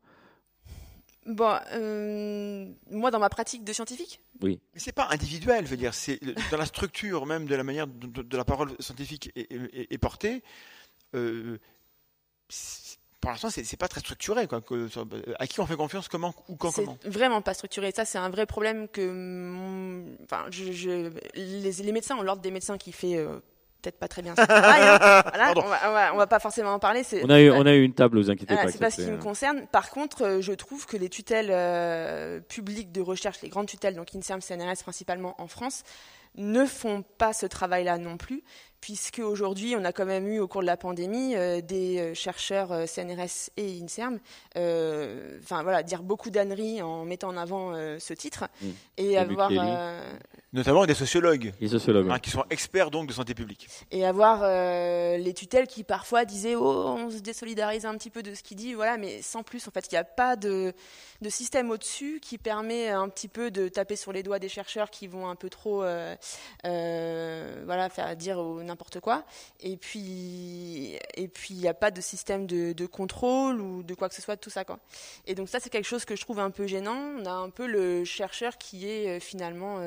[1.25, 5.93] Bon, euh, moi, dans ma pratique de scientifique, Mais c'est pas individuel, je veux dire,
[5.93, 6.21] c'est
[6.51, 9.91] dans la structure même de la manière dont de, de la parole scientifique est, est-
[9.93, 10.41] est portée.
[11.15, 11.57] euh,
[13.21, 14.47] pour l'instant, c'est pas très structuré.
[14.47, 14.87] Quoi, que-
[15.39, 17.91] à qui on fait confiance, comment ou quand, c'est comment vraiment pas structuré.
[17.95, 19.01] Ça, c'est un vrai problème que,
[19.51, 23.39] mon- enfin, je, je- les, les médecins ont l'ordre des médecins qui fait euh,
[23.81, 24.35] peut-être pas très bien.
[24.35, 24.99] son travail, hein.
[25.25, 27.03] Voilà, on, va, on, va, on va pas forcément en parler.
[27.23, 28.71] on a, eu, on a eu une table, vous inquiétez Voilà, pas.
[28.71, 29.65] c'est pas ce qui me euh, concerne.
[29.67, 33.95] Par contre, euh, je trouve que les tutelles euh, publiques de recherche, les grandes tutelles,
[33.95, 35.83] donc INSERM, CNRS principalement en France,
[36.35, 38.43] ne font pas ce travail-là non plus,
[38.81, 42.13] puisque aujourd'hui, on a quand même eu au cours de la pandémie euh, des euh,
[42.13, 44.19] chercheurs euh, CNRS et INSERM,
[44.55, 48.67] euh, enfin voilà, dire beaucoup d'âneries en mettant en avant euh, ce titre Mm.
[48.97, 49.99] et avoir euh,
[50.53, 52.09] Notamment des sociologues, Les sociologues.
[52.09, 53.67] hein, qui sont experts donc de santé publique.
[53.91, 58.23] et avoir euh, les tutelles qui parfois disaient oh on se désolidarise un petit peu
[58.23, 60.73] de ce qu'il dit voilà mais sans plus en fait il n'y a pas de,
[61.21, 64.89] de système au-dessus qui permet un petit peu de taper sur les doigts des chercheurs
[64.89, 66.15] qui vont un peu trop euh,
[66.65, 69.25] euh, voilà faire dire aux n'importe quoi.
[69.59, 74.09] Et puis, et puis il n'y a pas de système de, contrôle ou de quoi
[74.09, 74.63] que ce soit de tout ça.
[74.63, 74.79] Quoi.
[75.25, 77.15] Et donc ça, c'est quelque chose que je trouve un peu gênant.
[77.19, 79.79] On a un peu le chercheur qui est finalement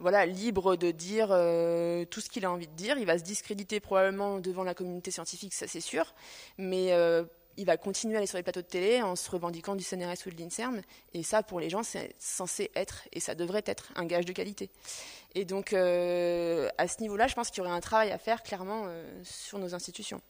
[0.00, 2.98] voilà, libre de dire euh, tout ce qu'il a envie de dire.
[2.98, 6.14] Il va se discréditer probablement devant la communauté scientifique, ça c'est sûr,
[6.56, 7.24] mais euh,
[7.58, 10.26] il va continuer à aller sur les plateaux de télé en se revendiquant du CNRS
[10.26, 10.80] ou de l'INSERM.
[11.12, 14.32] Et ça, pour les gens, c'est censé être, et ça devrait être, un gage de
[14.32, 14.70] qualité.
[15.34, 18.42] Et donc, euh, à ce niveau-là, je pense qu'il y aurait un travail à faire
[18.42, 18.86] clairement
[19.22, 20.22] sur nos institutions.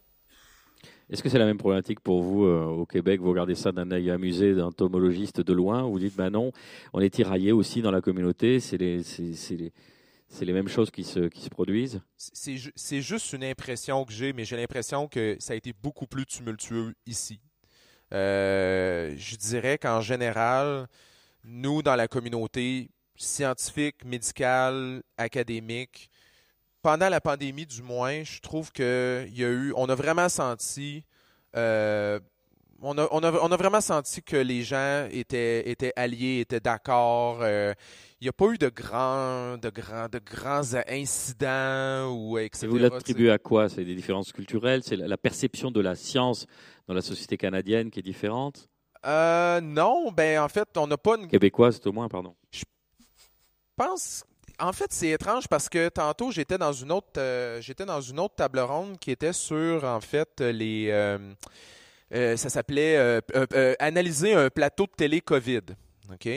[1.10, 3.20] Est-ce que c'est la même problématique pour vous euh, au Québec?
[3.20, 6.52] Vous regardez ça d'un œil amusé d'entomologiste de loin, vous dites, ben non,
[6.92, 9.02] on est tiraillé aussi dans la communauté, c'est les,
[10.40, 14.44] les, mêmes choses qui se, qui se produisent C'est juste une impression que j'ai, mais
[14.44, 17.40] j'ai l'impression que ça a été beaucoup plus tumultueux ici.
[18.12, 20.86] Euh, je dirais qu'en général,
[21.44, 26.10] nous, dans la communauté scientifique, médicale, académique,
[26.82, 31.04] pendant la pandémie, du moins, je trouve qu'il y a eu, on a vraiment senti,
[31.56, 32.20] euh,
[32.80, 36.60] on, a, on, a, on, a, vraiment senti que les gens étaient, étaient alliés, étaient
[36.60, 37.40] d'accord.
[37.42, 37.74] Euh,
[38.20, 42.66] il n'y a pas eu de grands, de grands, de grands incidents ou etc.
[42.66, 43.68] Et vous l'attribuez à quoi?
[43.68, 44.82] C'est des différences culturelles?
[44.82, 46.46] C'est la perception de la science
[46.88, 48.68] dans la société canadienne qui est différente?
[49.06, 52.34] Euh, Non, ben en fait, on n'a pas une québécoise au moins, pardon.
[52.50, 52.64] Je
[53.76, 54.24] pense
[54.60, 58.18] en fait, c'est étrange parce que tantôt j'étais dans une autre euh, j'étais dans une
[58.18, 63.20] autre table ronde qui était sur en fait les euh, ça s'appelait
[63.78, 65.60] analyser un plateau de télé Covid.
[66.12, 66.28] OK?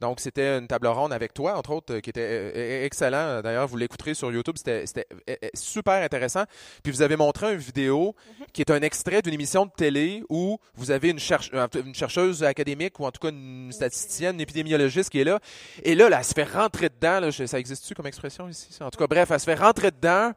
[0.00, 3.40] Donc, c'était une table ronde avec toi, entre autres, qui était euh, euh, excellent.
[3.42, 6.44] D'ailleurs, vous l'écouterez sur YouTube, c'était euh, super intéressant.
[6.82, 8.46] Puis, vous avez montré une vidéo mhm.
[8.52, 11.18] qui est un extrait d'une émission de télé où vous avez une,
[11.84, 15.38] une, chercheuse académique ou en tout cas une statisticienne, une épidémiologiste qui est là.
[15.84, 17.20] Et là, là elle se fait rentrer dedans.
[17.20, 18.68] Là, ça existe-tu comme expression ici?
[18.80, 20.32] En tout cas, bref, elle se fait rentrer dedans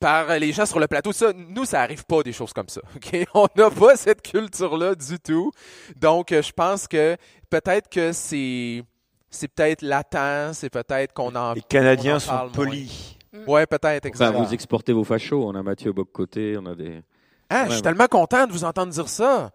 [0.00, 1.12] par les gens sur le plateau.
[1.12, 2.80] Ça, nous, ça arrive pas des choses comme ça.
[2.96, 5.52] Ok, On n'a pas cette culture-là du tout.
[5.96, 7.16] Donc, je pense que
[7.50, 8.84] peut-être que c'est
[9.28, 13.16] c'est peut-être latent, c'est peut-être qu'on en Les Canadiens sont polis.
[13.32, 13.48] Mm.
[13.48, 14.44] Ouais, peut-être, exactement.
[14.44, 15.46] vous exportez vos fachos.
[15.46, 17.00] On a Mathieu Bock-Côté, on a des.
[17.48, 19.50] Ah, je suis tellement content de vous entendre dire ça.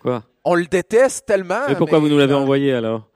[0.00, 0.22] Quoi?
[0.44, 1.62] On le déteste tellement.
[1.68, 3.08] Mais pourquoi vous nous l'avez envoyé alors?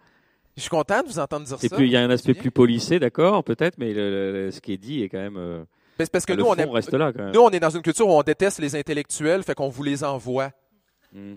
[0.57, 1.67] Je suis content de vous entendre dire ça.
[1.67, 4.79] Et puis il y a un aspect plus policé, d'accord, peut-être, mais ce qui est
[4.79, 5.37] dit est quand même.
[5.37, 5.65] Euh,
[6.13, 7.35] parce que nous, on est, reste là, quand même.
[7.35, 10.05] nous, on est dans une culture où on déteste les intellectuels, fait qu'on vous les
[10.05, 10.51] envoie.
[11.13, 11.35] Hmm.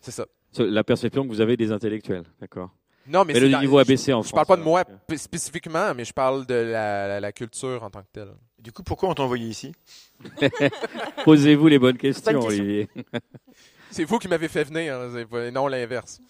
[0.00, 0.26] C'est ça.
[0.58, 2.70] La perception que vous avez des intellectuels, d'accord.
[3.08, 4.30] Non, mais, le niveau a baissé en France.
[4.30, 4.84] Je parle pas de moi
[5.16, 8.32] spécifiquement, mais je parle de la, culture en tant que telle.
[8.58, 9.72] Du coup, pourquoi on t'a envoyé ici?
[11.24, 12.88] Posez-vous les bonnes questions, Olivier.
[13.90, 16.20] C'est vous qui m'avez fait venir, hein, non l'inverse.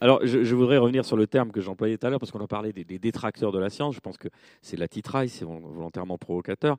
[0.00, 2.46] Alors, je, voudrais revenir sur le terme que j'employais tout à l'heure, parce qu'on a
[2.46, 3.94] parlé des, détracteurs de la science.
[3.94, 4.28] Je pense que
[4.60, 6.76] c'est la titraille, c'est volontairement provocateur.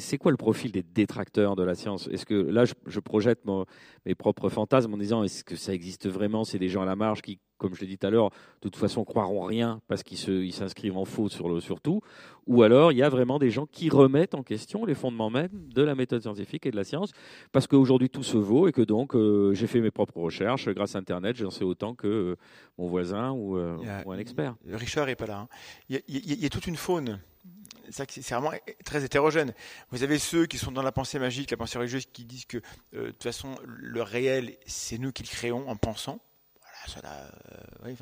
[0.00, 2.08] C'est quoi le profil des détracteurs de la science?
[2.08, 3.40] Est-ce que là, je, projette
[4.04, 6.44] mes propres fantasmes en disant est-ce que ça existe vraiment?
[6.44, 8.68] C'est des gens à la marge qui comme je l'ai dit tout à l'heure, de
[8.68, 12.00] toute façon, croiront rien parce qu'ils s'inscrivent en faux sur tout.
[12.46, 15.48] Ou alors, il y a vraiment des gens qui remettent en question les fondements même
[15.74, 17.12] de la méthode scientifique et de la science,
[17.52, 20.68] parce qu'aujourd'hui, tout se vaut et que donc, euh, j'ai fait mes propres recherches.
[20.68, 22.36] Grâce à Internet, j'en sais autant que euh,
[22.78, 24.56] mon voisin euh, ou, un expert.
[24.66, 25.38] Richard n'est pas là.
[25.38, 25.48] Hein.
[25.88, 27.20] Il, y a, toute une faune
[27.90, 28.52] c'est vraiment
[28.84, 29.52] très hétérogène.
[29.90, 32.56] Vous avez ceux qui sont dans la pensée magique, la pensée religieuse, qui disent que
[32.94, 36.18] de toute façon, le réel, c'est nous qui le créons en pensant.
[37.04, 37.96] Euh,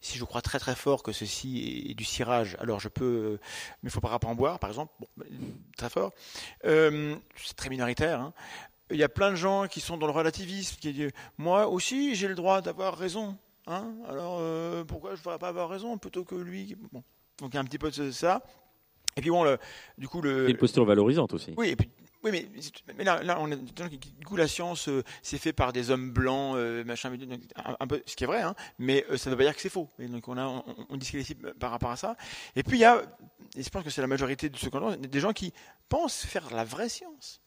[0.00, 3.40] si je crois très très fort que ceci est, du cirage, alors je peux, euh,
[3.82, 4.92] mais il faut pas en boire, par exemple,
[5.76, 6.12] très fort.
[6.64, 8.20] Euh, c'est très minoritaire.
[8.20, 8.32] Hein.
[8.90, 12.14] Il y a plein de gens qui sont dans le relativisme, qui disent moi aussi
[12.14, 13.36] j'ai le droit d'avoir raison.
[13.66, 13.92] Hein.
[14.08, 14.40] alors
[14.86, 16.74] pourquoi je ne devrais pas avoir raison plutôt que lui?
[16.90, 17.02] Bon.
[17.38, 18.42] Donc il y a un petit peu de ça.
[19.16, 19.58] Et puis bon, le,
[19.98, 20.48] du coup le.
[20.48, 21.52] une posture valorisante aussi.
[21.56, 21.90] Oui, et puis
[22.24, 22.50] oui,
[22.96, 26.10] mais, là, là, on est, du coup, la science, euh, c'est fait par des hommes
[26.10, 27.12] blancs, euh, machin,
[27.78, 29.60] un, peu, ce qui est vrai, hein, mais euh, ça ne veut pas dire que
[29.60, 29.88] c'est faux.
[30.00, 32.16] Et donc, on, a, on, on disqualifie par rapport à ça.
[32.56, 33.02] Et puis, il y a,
[33.56, 35.52] et je pense que c'est la majorité de ceux qu'on des gens qui
[35.88, 37.40] pensent faire la vraie science.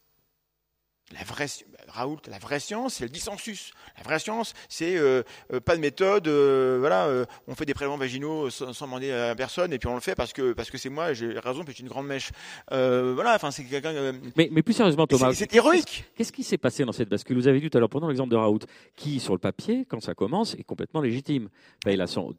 [1.12, 1.46] La vraie,
[1.88, 3.72] Raoult, la vraie science, c'est le dissensus.
[3.96, 5.22] La vraie science, c'est euh,
[5.52, 6.26] euh, pas de méthode.
[6.28, 7.08] Euh, voilà,
[7.46, 10.32] on fait des prélèvements vaginaux sans, demander à personne, et puis on le fait parce
[10.32, 12.30] que parce que c'est moi, j'ai raison, puis j'ai une grande mèche.
[12.70, 13.92] voilà, enfin c'est quelqu'un.
[14.36, 16.04] mais, mais plus sérieusement, Thomas, c'est héroïque.
[16.16, 18.30] Qu'est-ce qui s'est passé dans cette bascule Vous avez vu tout à l'heure, prenons l'exemple
[18.30, 18.60] de Raoult,
[18.96, 21.48] qui sur le papier, quand ça commence, est complètement légitime.
[21.84, 22.30] Ben, il a sans,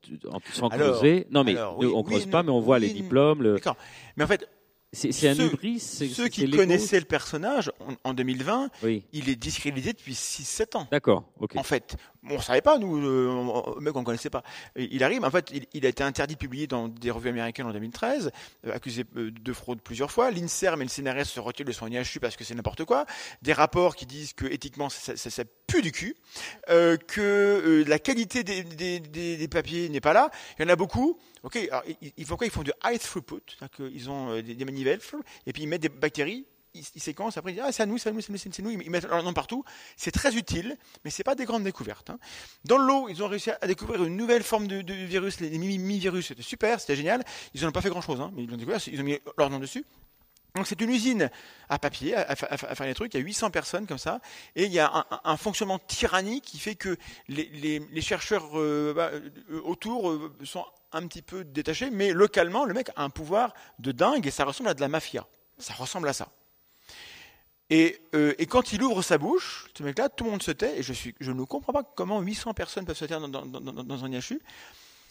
[0.51, 1.27] sans creuser.
[1.29, 3.43] Non, mais on ne creuse pas, mais on voit les diplômes.
[3.43, 3.55] Le...
[3.55, 3.77] D'accord.
[4.17, 4.47] Mais en fait,
[4.93, 5.79] c'est un hubris.
[5.79, 7.71] Ceux qui connaissaient le personnage
[8.03, 8.69] en, 2020,
[9.11, 10.87] il est discrédité depuis 6-7 ans.
[10.91, 11.23] D'accord,
[11.55, 11.97] En fait,
[12.29, 14.43] on ne savait pas, nous, le mec, on connaissait pas.
[14.75, 17.73] il arrive, en fait, il, a été interdit de publier dans des revues américaines en
[17.73, 18.31] 2013,
[18.65, 20.31] euh, accusé euh, de fraude plusieurs fois.
[20.31, 23.05] L'INSERM et le CNRS se retirent de son IHU parce que c'est n'importe quoi.
[23.41, 26.15] Des rapports qui disent que éthiquement, ça, ça, pue du cul,
[26.69, 30.29] euh, que la qualité des, papiers n'est pas là.
[30.57, 31.19] Il y en a beaucoup.
[31.43, 31.83] Ok, alors,
[32.17, 32.47] ils, font quoi?
[32.47, 33.41] Ils font du high throughput,
[33.91, 35.01] ils ont des, des manivelles,
[35.45, 37.97] et puis ils mettent des bactéries ils, séquencent, après ils disent Ah, c'est à nous,
[37.97, 39.63] c'est à nous, c'est nous, c'est nous, ils mettent leur nom partout.
[39.97, 42.09] C'est très utile, mais c'est pas des grandes découvertes.
[42.09, 42.19] Hein.
[42.65, 46.41] Dans l'eau, ils ont réussi à découvrir une nouvelle forme de, virus, les mi-virus, c'était
[46.41, 47.23] super, c'était génial.
[47.53, 49.49] Ils n'en ont pas fait grand-chose, hein, mais ils ont découvert, ils ont mis leur
[49.49, 49.85] nom dessus.
[50.55, 51.31] Donc c'est une usine
[51.67, 54.19] à papier, à, faire des trucs, il y a 800 personnes comme ça,
[54.55, 56.95] et il y a un, fonctionnement tyrannique qui fait que
[57.27, 62.75] les, chercheurs euh, bah, euh, autour euh, sont un petit peu détachés, mais localement, le
[62.75, 65.25] mec a un pouvoir de dingue et ça ressemble à de la mafia.
[65.57, 66.29] Ça ressemble à ça.
[67.73, 70.83] Euh, et, quand il ouvre sa bouche, ce mec-là, tout le monde se tait, et
[70.83, 74.41] je, suis, je ne comprends pas comment 800 personnes peuvent se taire dans, un IHU.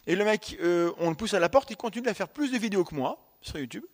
[0.07, 2.53] Et le mec, euh, on le pousse à la porte, il continue à faire plus
[2.53, 3.85] de vidéos que moi sur YouTube.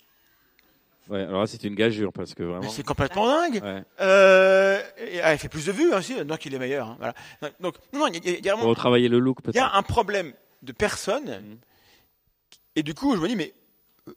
[1.09, 2.68] Ouais, alors là, c'est une gageure parce que vraiment.
[2.68, 3.62] C'est complètement dingue.
[4.00, 4.83] Euh,
[5.22, 6.88] ah, il fait plus de vues aussi, donc il est meilleur.
[6.88, 7.14] Hein, voilà.
[7.61, 8.74] Donc, non, il y, a, vraiment.
[8.74, 11.24] travailler le look, Il y a un problème de personne.
[11.24, 11.59] Mhm.
[12.76, 13.54] Et du coup, je me dis, mais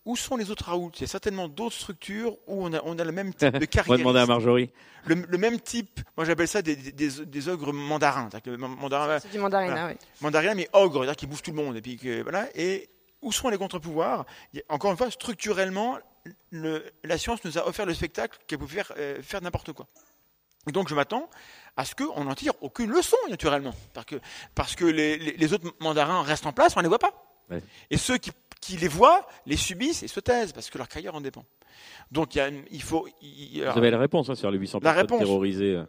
[0.05, 2.97] où sont les autres Raoult Il y a certainement d'autres structures où on a, on
[2.99, 3.89] a le même type de carrière.
[3.89, 4.69] on va demander à Marjorie.
[5.05, 8.29] Le, même type, moi j'appelle ça des, des, ogres mandarins.
[8.31, 9.95] C'est du mandarin, oui.
[10.21, 11.75] Mandarin, mais ogre, c'est-à-dire qui bouffent tout le monde.
[11.75, 12.89] Et, puis, voilà, et
[13.21, 14.25] où sont les contre-pouvoirs?
[14.69, 15.97] Encore une fois, structurellement,
[16.51, 19.87] la science nous a offert le spectacle qu'elle pouvait faire, euh, faire n'importe quoi.
[20.67, 21.29] Et donc je m'attends
[21.75, 23.73] à ce qu'on n'en tire aucune leçon, naturellement.
[23.93, 24.15] Parce que,
[24.53, 27.31] parce que les, les, autres mandarins restent en place, on ne les voit pas.
[27.89, 31.15] Et ceux qui qui les voient, les subissent et se taisent parce que leur carrière
[31.15, 31.43] en dépend.
[32.11, 33.07] Donc il, faut.
[33.21, 35.75] Vous avez la réponse hein, sur les 800 la personnes terrorisées.
[35.75, 35.83] Euh.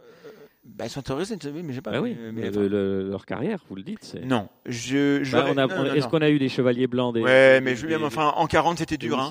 [0.65, 1.91] Bah, ils sont terrorisés, mais j'ai pas.
[1.91, 4.15] Bah oui, mais leur carrière, vous le dites.
[4.23, 5.29] Non, je.
[5.29, 8.77] Bah, est-ce qu'on a eu des chevaliers blancs des, Ouais, mais Julien, enfin, en 40
[8.77, 9.19] c'était dur.
[9.19, 9.29] Hein.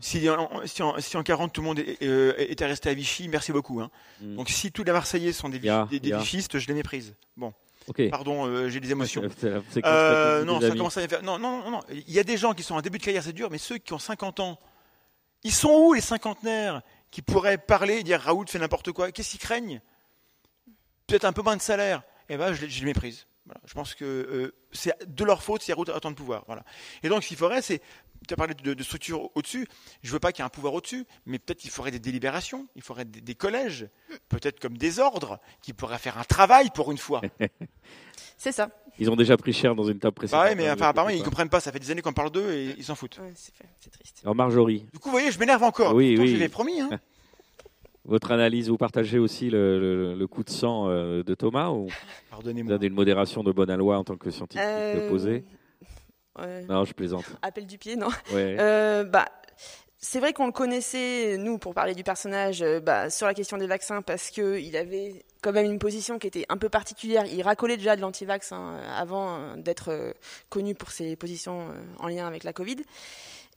[0.00, 3.28] Si, en, si, en, si en 40 tout le monde euh, était resté à Vichy,
[3.28, 3.80] merci beaucoup.
[3.80, 3.90] Hein.
[4.20, 4.36] Hmm.
[4.36, 7.14] Donc si tous les Marseillais sont des, des, vichistes, je les méprise.
[7.36, 7.54] Bon.
[8.10, 9.22] Pardon, euh, j'ai des émotions.
[9.84, 11.22] Euh, non, ça commence à faire.
[11.22, 11.80] Non, non, non, non.
[11.90, 13.78] Il y a des gens qui sont en début de carrière, c'est dur, mais ceux
[13.78, 14.58] qui ont 50 ans,
[15.44, 19.12] ils sont où les cinquantenaires qui pourraient parler et dire Raoult fait n'importe quoi?
[19.12, 19.80] Qu'est-ce qu'ils craignent?
[21.06, 22.02] Peut-être un peu moins de salaire.
[22.28, 23.26] Eh ben, je, je les méprise.
[23.64, 26.44] Je pense que euh, c'est de leur faute si Raoult a autant de pouvoir.
[26.46, 26.64] Voilà.
[27.02, 27.80] Et donc, ce qu'il faudrait, c'est
[28.28, 29.66] tu as parlé de, structure au-dessus.
[30.02, 31.98] Je ne veux pas qu'il y ait un pouvoir au-dessus, mais peut-être qu'il faudrait des
[31.98, 33.88] délibérations, il faudrait des, collèges,
[34.28, 37.22] peut-être comme des ordres, qui pourraient faire un travail pour une fois.
[38.36, 38.68] C'est ça.
[39.00, 40.44] Ils ont déjà pris cher dans une table précédente.
[40.44, 41.60] Bah mais apparemment, ils ne comprennent pas.
[41.60, 43.20] Ça fait des années qu'on parle d'eux et ils s'en foutent.
[43.34, 44.20] c'est triste.
[44.24, 44.86] Alors, Marjorie.
[44.92, 45.94] Du coup, vous voyez, je m'énerve encore.
[45.94, 46.28] Oui, oui.
[46.28, 46.80] Je l'ai promis.
[46.80, 46.90] Hein.
[48.04, 51.88] Votre analyse, vous partagez aussi le, coup de sang euh, de Thomas ou
[52.30, 52.70] Pardonnez-moi.
[52.70, 55.40] Vous avez une modération de bonne loi en tant que scientifique euh...
[56.68, 57.24] non, je plaisante.
[57.42, 58.08] Appel du pied, non.
[58.32, 59.26] Euh, bah,
[59.98, 63.56] c'est vrai qu'on le connaissait, nous, pour parler du personnage, euh, bah, sur la question
[63.56, 67.24] des vaccins, parce qu'il avait quand même une position qui était un peu particulière.
[67.26, 70.14] Il racolait déjà de l'anti-vax hein, avant euh, d'être
[70.48, 72.76] connu pour ses positions en lien avec la Covid.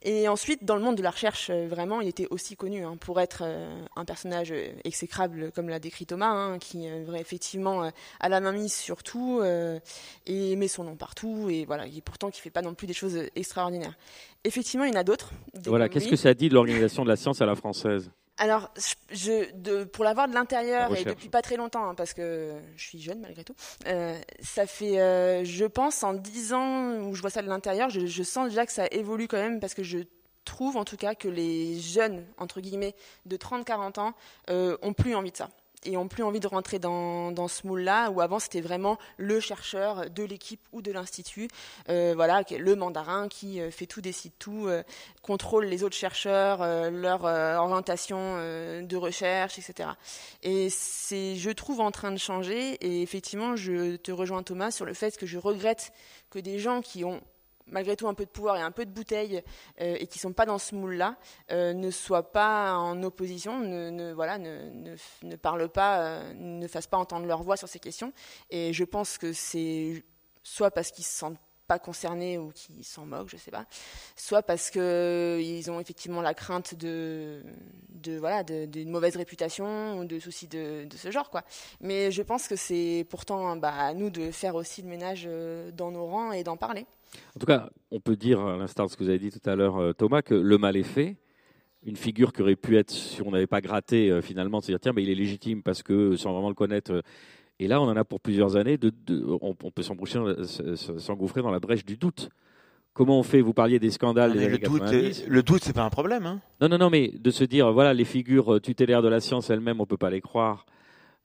[0.04, 2.96] Et ensuite, dans le monde de la recherche, euh, vraiment, il était aussi connu hein,
[2.98, 8.28] pour être euh, un personnage euh, exécrable, comme l'a décrit Thomas, hein, qui effectivement a
[8.28, 9.42] la main mise sur tout
[10.26, 12.92] et met son nom partout, et voilà, et pourtant qui fait pas non plus des
[12.92, 13.96] choses extraordinaires.
[14.44, 15.32] Effectivement, il y en a d'autres.
[15.66, 18.10] Voilà, qu'est-ce que ça dit de l'organisation de la science à la française?
[18.38, 18.72] Alors,
[19.10, 22.82] je, de, pour l'avoir de l'intérieur et depuis pas très longtemps, hein, parce que je
[22.82, 23.54] suis jeune malgré tout,
[23.86, 27.90] euh, ça fait, euh, je pense, en dix ans où je vois ça de l'intérieur,
[27.90, 29.98] je, je, sens déjà que ça évolue quand même, parce que je
[30.44, 32.94] trouve en tout cas que les jeunes, entre guillemets,
[33.26, 34.14] de 30-40 ans,
[34.50, 35.48] euh, ont plus envie de ça
[35.84, 39.40] et ont plus envie de rentrer dans, dans ce moule-là, où avant c'était vraiment le
[39.40, 41.48] chercheur de l'équipe ou de l'institut,
[41.88, 44.82] euh, voilà, le mandarin qui euh, fait tout, décide tout, euh,
[45.22, 46.58] contrôle les autres chercheurs,
[46.90, 49.90] leur orientation de recherche, etc.
[50.42, 52.74] Et c'est, je trouve, en train de changer.
[52.80, 55.92] Et effectivement, je te rejoins Thomas sur le fait que je regrette
[56.30, 57.20] que des gens qui ont
[57.72, 59.42] malgré tout un peu de pouvoir et un peu de bouteille
[59.80, 61.16] euh, et qui sont pas dans ce moule-là
[61.50, 66.32] euh, ne soient pas en opposition, ne, ne voilà, ne, ne, ne, parlent pas, euh,
[66.34, 68.12] ne fassent pas entendre leur voix sur ces questions.
[68.50, 70.04] Et je pense que c'est
[70.42, 71.40] soit parce qu'ils se sentent
[71.78, 73.66] concernés ou qui s'en moquent, je sais pas,
[74.16, 77.42] soit parce que ils ont effectivement la crainte de,
[77.88, 81.42] de voilà, d'une mauvaise réputation ou de soucis de, ce genre, quoi.
[81.80, 85.28] Mais je pense que c'est pourtant bah, à nous de faire aussi le ménage
[85.74, 86.86] dans nos rangs et d'en parler.
[87.36, 89.48] En tout cas, on peut dire, à l'instar de ce que vous avez dit tout
[89.48, 91.16] à l'heure, euh, Thomas, que le mal est fait.
[91.84, 94.70] Une figure qui aurait pu être, si on n'avait pas gratté euh, finalement, de se
[94.70, 97.02] dire tiens, mais il est légitime parce que, sans vraiment le connaître, euh,
[97.62, 98.76] Et là, on en a pour plusieurs années.
[98.76, 102.28] De, de- on, on peut s'engouffrer dans la brèche du doute.
[102.92, 103.40] Comment on fait?
[103.40, 105.24] Vous parliez des scandales des Mais années le doute, 90.
[105.28, 106.26] le doute, c'est pas un problème.
[106.26, 106.40] Hein.
[106.60, 109.48] Non, non, non, mais de se dire, voilà, les figures euh, tutélaires de la science
[109.48, 110.66] elles-mêmes, on peut pas les croire.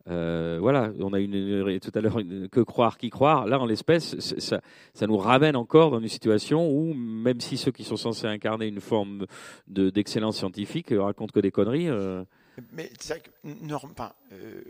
[0.09, 2.19] Euh, voilà, on a une, tout à l'heure
[2.51, 3.45] que croire, qui croire.
[3.47, 4.61] Là, en l'espèce, ça,
[4.93, 8.67] ça nous ramène encore dans une situation où, même si ceux qui sont censés incarner
[8.67, 9.25] une forme
[9.67, 12.23] de- d'excellence scientifique euh, racontent que des conneries, euh,
[12.71, 14.61] Mais c'est vrai que, norm- enfin, euh,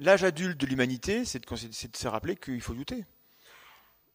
[0.00, 3.04] l'âge adulte de l'humanité, c'est de, consi- c'est de se rappeler qu'il faut douter.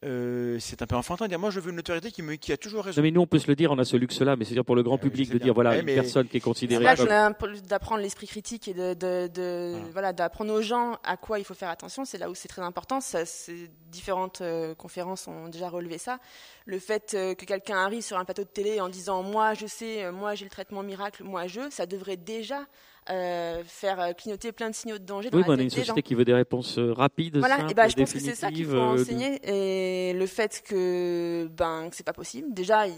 [0.03, 2.51] Euh, c'est un peu enfantin de dire moi je veux une autorité qui, me, qui
[2.51, 2.99] a toujours raison.
[3.01, 4.75] non, mais nous, on peut se le dire, on a ce luxe-là, mais c'est-à-dire pour
[4.75, 6.95] le grand Euh, public de dire, voilà, Ouais, une mais- personne qui est considérée Là,
[6.95, 7.33] comme.
[7.39, 9.89] peu d'apprendre l'esprit critique et de, de- de- Voilà.
[9.93, 12.05] voilà, d'apprendre aux gens à quoi il faut faire attention.
[12.05, 12.99] C'est là où c'est très important.
[13.01, 16.19] Ça, c'est- différentes euh, conférences ont déjà relevé ça.
[16.65, 19.65] Le fait euh, que quelqu'un arrive sur un plateau de télé en disant moi je
[19.65, 22.67] sais, euh, moi j'ai le traitement miracle, moi je, ça devrait déjà
[23.09, 25.63] euh, faire euh, clignoter plein de signaux de danger dans Oui, la mais on a
[25.63, 28.19] une société qui veut des réponses euh, rapides, Voilà, simples, et ben je pense que
[28.19, 32.47] c'est ça qu'il faut enseigner et le fait que ben que c'est pas possible.
[32.51, 32.95] Déjà, il,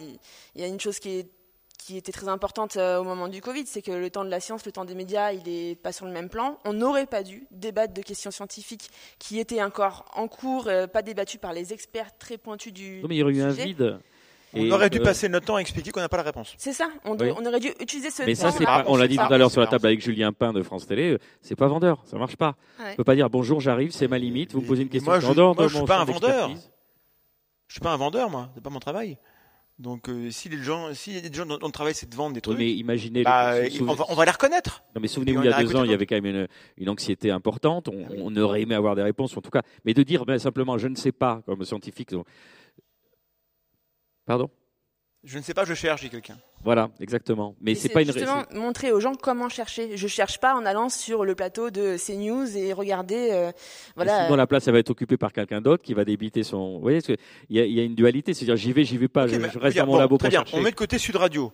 [0.55, 1.27] il y a une chose qui est
[1.77, 4.65] qui était très importante au moment du Covid, c'est que le temps de la science,
[4.65, 6.57] le temps des médias, il est pas sur le même plan.
[6.65, 8.89] On n'aurait pas dû débattre de questions scientifiques
[9.19, 12.99] qui étaient encore en cours, pas débattues par les experts très pointus du.
[13.01, 13.99] Non, mais il y aurait eu un vide.
[14.59, 16.53] On aurait dû euh, passer notre temps à expliquer qu'on n'a pas la réponse.
[16.57, 16.89] C'est ça.
[17.05, 17.29] On, Oui.
[17.37, 19.37] on aurait dû utiliser ce Mais ça, c'est Ah, pas, on l'a dit tout à
[19.37, 22.17] l'heure sur la table avec Julien Pain de France Télé, euh, c'est pas vendeur, ça
[22.17, 22.55] marche pas.
[22.79, 22.91] Ouais.
[22.93, 25.19] On peut pas dire bonjour, j'arrive, c'est ma limite, vous me posez une question moi,
[25.19, 26.49] je- moi, je suis pas un vendeur.
[27.67, 28.49] Je suis pas un vendeur, moi.
[28.55, 29.17] C'est pas mon travail.
[29.79, 32.31] Donc, euh, si les gens, si les gens dont dont le travail c'est de vendre
[32.33, 34.81] des Oui, trucs, mais imaginez, bah, le- on, va, on va les reconnaître.
[34.95, 36.25] Non, mais souvenez-vous, on il y a a deux ans, il y avait quand même
[36.25, 37.87] une, une anxiété importante.
[37.87, 39.61] On, on aurait aimé avoir des réponses, en tout cas.
[39.85, 42.09] Mais de dire ben, simplement, je ne sais pas, comme scientifique.
[44.27, 44.49] Pardon
[45.23, 46.37] Je ne sais pas, je cherche, dit quelqu'un.
[46.63, 47.55] Voilà, exactement.
[47.61, 48.11] Mais Et c'est pas une.
[48.11, 49.97] justement montrer aux gens comment chercher.
[49.97, 53.29] Je cherche pas en allant sur le plateau de CNews et regarder.
[53.31, 53.51] euh,
[53.95, 54.25] voilà.
[54.25, 56.75] Sinon, la place, elle va être occupée par quelqu'un d'autre qui va débiter son.
[56.75, 57.17] Vous voyez, parce que
[57.49, 59.35] il y, a- il y a une dualité, c'est-à-dire j'y vais, j'y vais pas, je,
[59.37, 60.39] mais je reste regarde, dans mon bon, labo très pour bien.
[60.41, 60.57] chercher.
[60.57, 61.51] On met de côté Sud Radio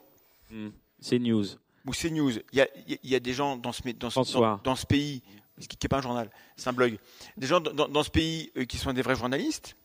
[0.52, 0.70] Hmm.
[1.00, 1.46] C'est news.
[1.86, 2.32] ou CNews.
[2.52, 4.34] Il y a, il y a- il y a des gens dans ce, dans ce,
[4.40, 5.22] dans, dans ce pays,
[5.60, 6.98] ce qui n'est pas un journal, c'est un blog,
[7.38, 9.76] des gens dans, dans ce pays euh, qui sont des vrais journalistes,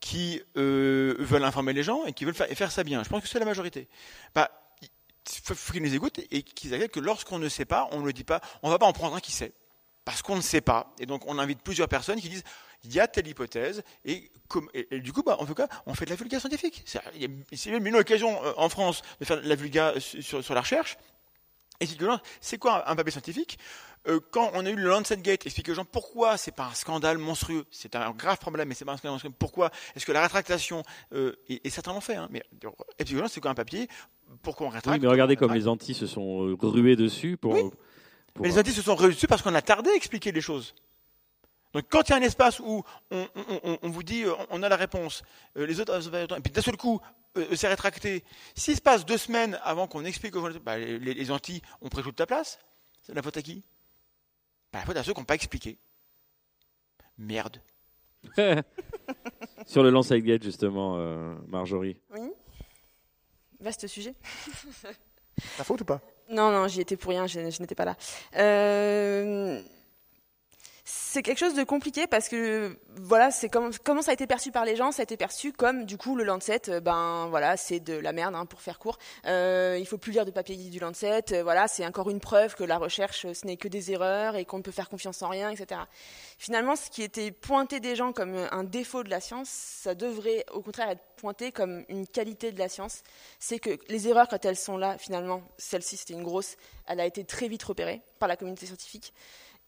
[0.00, 3.02] qui euh, veulent informer les gens et qui veulent faire, ça bien.
[3.02, 3.88] Je pense que c'est la majorité.
[4.34, 4.88] Bah, il
[5.54, 8.12] faut, qu'ils nous écoutent et qu'ils acceptent que lorsqu'on ne sait pas, on ne le
[8.12, 8.40] dit pas.
[8.62, 9.52] On ne va pas en prendre un qui sait.
[10.04, 10.94] Parce qu'on ne sait pas.
[10.98, 12.44] Et donc, on invite plusieurs personnes qui disent
[12.84, 13.82] il y a telle hypothèse.
[14.04, 14.30] Et,
[14.92, 16.84] du coup, bah, en tout cas, on fait de la vulga scientifique.
[16.86, 20.54] C'est même une occasion euh, en France de faire de la vulga sur, sur- sur
[20.54, 20.96] la recherche.
[21.80, 21.86] Et
[22.40, 23.58] c'est quoi un papier scientifique?
[24.06, 26.74] Euh, Quand on a eu le Lancet Gate, expliquer aux gens pourquoi c'est pas un
[26.74, 29.32] scandale monstrueux, c'est un grave problème, mais c'est pas un scandale monstrueux.
[29.38, 30.82] Pourquoi est-ce que la rétractation,
[31.12, 32.42] euh, et, et certains l'ont fait, hein, mais
[32.98, 33.88] expliquer aux gens c'est quoi un papier,
[34.42, 34.96] pourquoi on rétracte?
[34.98, 37.52] Oui, mais regardez comme les antis se sont euh, rués dessus pour.
[37.54, 37.62] Oui.
[38.34, 40.74] pour- Mais les indices se sont réussis parce qu'on a tardé à expliquer les choses.
[41.74, 44.32] Donc quand il y a un espace où on, on- on- on vous dit euh,
[44.50, 45.22] on a la réponse,
[45.58, 46.98] euh, les autres, euh, et puis d'un seul coup
[47.36, 48.24] euh, c'est rétracté.
[48.54, 51.88] S'il se passe deux semaines avant qu'on explique aux gens, bah, les, les Antilles ont
[51.90, 52.58] pris toute ta place,
[53.02, 53.62] c'est la faute à qui?
[54.72, 55.78] Bah, La faute à ceux qui n'ont pas expliqué.
[57.16, 57.60] Merde.
[59.66, 62.00] Sur le Lance Gate, justement, euh, Marjorie.
[62.10, 62.30] Oui.
[63.60, 64.14] Vaste sujet.
[65.58, 66.00] La faute ou pas?
[66.30, 67.96] Non, non, j'y étais pour rien, je, je n'étais pas là.
[68.36, 69.62] Euh,
[70.90, 74.50] c'est quelque chose de compliqué parce que voilà, c'est comme, comment ça a été perçu
[74.50, 77.58] par les gens, ça a été perçu comme du coup le Lancet, euh, ben voilà,
[77.58, 78.96] c'est de la merde hein, pour faire court.
[79.26, 82.54] Euh, il faut plus lire de papier du Lancet, euh, voilà, c'est encore une preuve
[82.54, 85.28] que la recherche ce n'est que des erreurs et qu'on ne peut faire confiance en
[85.28, 85.82] rien, etc.
[86.38, 90.46] Finalement, ce qui était pointé des gens comme un défaut de la science, ça devrait
[90.52, 93.02] au contraire être pointé comme une qualité de la science.
[93.38, 97.04] C'est que les erreurs, quand elles sont là, finalement, celle-ci c'était une grosse, elle a
[97.04, 99.12] été très vite repérée par la communauté scientifique.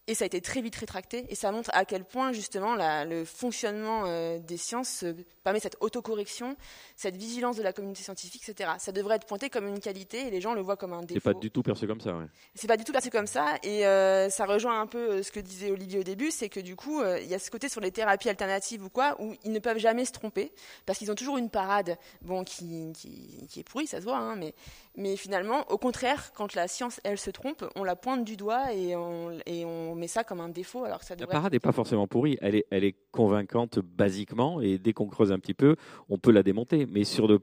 [0.06, 1.24] Et ça a été très vite rétracté.
[1.28, 5.60] Et ça montre à quel point, justement, la- le fonctionnement euh, des sciences euh, permet
[5.60, 6.56] cette autocorrection,
[6.96, 8.70] cette vigilance de la communauté scientifique, etc.
[8.78, 11.14] Ça devrait être pointé comme une qualité et les gens le voient comme un C'est
[11.14, 11.32] défaut.
[11.32, 12.14] pas du tout perçu comme ça.
[12.16, 12.24] ouais.
[12.54, 15.40] C'est pas du tout perçu comme ça, et euh, ça rejoint un peu ce que
[15.40, 17.80] disait Olivier au début, c'est que du coup, euh, il y a ce côté sur
[17.80, 20.52] les thérapies alternatives ou quoi, où ils ne peuvent jamais se tromper,
[20.86, 24.18] parce qu'ils ont toujours une parade, bon, qui, qui, qui est pourrie, ça se voit,
[24.18, 24.54] hein, mais,
[24.96, 28.72] mais finalement, au contraire, quand la science, elle se trompe, on la pointe du doigt
[28.72, 31.60] et on, et on met ça comme un défaut, alors que ça La parade n'est
[31.60, 32.36] pas forcément pourrie.
[32.40, 35.76] Elle est, elle est convaincante basiquement, et dès qu'on creuse un petit peu,
[36.08, 36.86] on peut la démonter.
[36.86, 37.38] Mais sur le,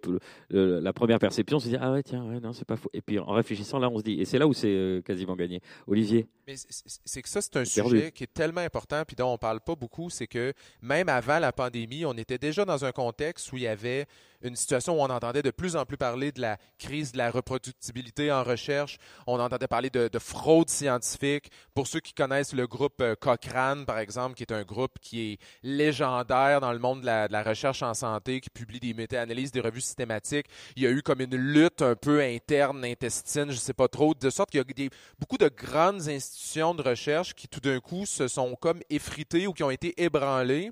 [0.50, 2.90] le- la première perception, on se dit ah ouais tiens ouais, non c'est pas faux.
[2.94, 5.36] Et puis en réfléchissant là, on se dit et c'est là où c'est euh, quasiment
[5.36, 5.62] gagné.
[5.88, 7.90] Olivier, Mais c'est- que ça, c'est un Perdu.
[7.98, 11.40] sujet qui est tellement important, puis dont on parle pas beaucoup, c'est que même avant
[11.40, 14.06] la pandémie, on était déjà dans un contexte où il y avait
[14.42, 17.32] une situation où on entendait de plus en plus parler de la crise de la
[17.32, 21.52] reproductibilité en recherche, on entendait parler de, de fraude scientifique.
[21.74, 25.34] Pour ceux qui connaissent le groupe euh, Cochrane, par exemple, qui est un groupe qui
[25.34, 29.62] est légendaire dans le monde de la, recherche en santé, qui publie des méta-analyses, des
[29.62, 30.48] revues systématiques.
[30.76, 34.14] Il y a eu comme une lutte un peu interne, intestine, je sais pas trop,
[34.14, 38.06] de sorte qu'il y a beaucoup de grandes institutions de recherche qui tout d'un coup
[38.06, 40.72] se sont comme effritées ou qui ont été ébranlées.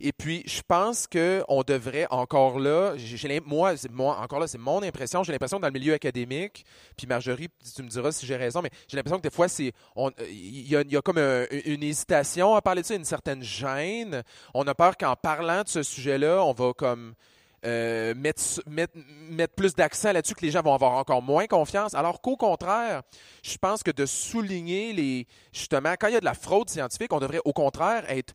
[0.00, 2.94] Et puis, je pense qu'on devrait encore là,
[3.44, 3.74] moi,
[4.18, 6.64] encore là, c'est mon impression, j'ai l'impression que dans le milieu académique,
[6.96, 9.72] puis Marjorie, tu me diras si j'ai raison, mais j'ai l'impression que des fois, c'est,
[10.28, 14.22] il y a, y a, comme une hésitation à parler de ça, une certaine gêne.
[14.54, 17.14] On a peur qu'en parlant de ce sujet-là, on va comme
[17.64, 18.92] euh, mettre, mettre,
[19.30, 21.94] mettre, plus d'accent là-dessus, que les gens vont avoir encore moins confiance.
[21.94, 23.02] Alors qu'au contraire,
[23.42, 25.26] je pense que de souligner les.
[25.52, 28.34] Justement, quand il y a de la fraude scientifique, on devrait au contraire être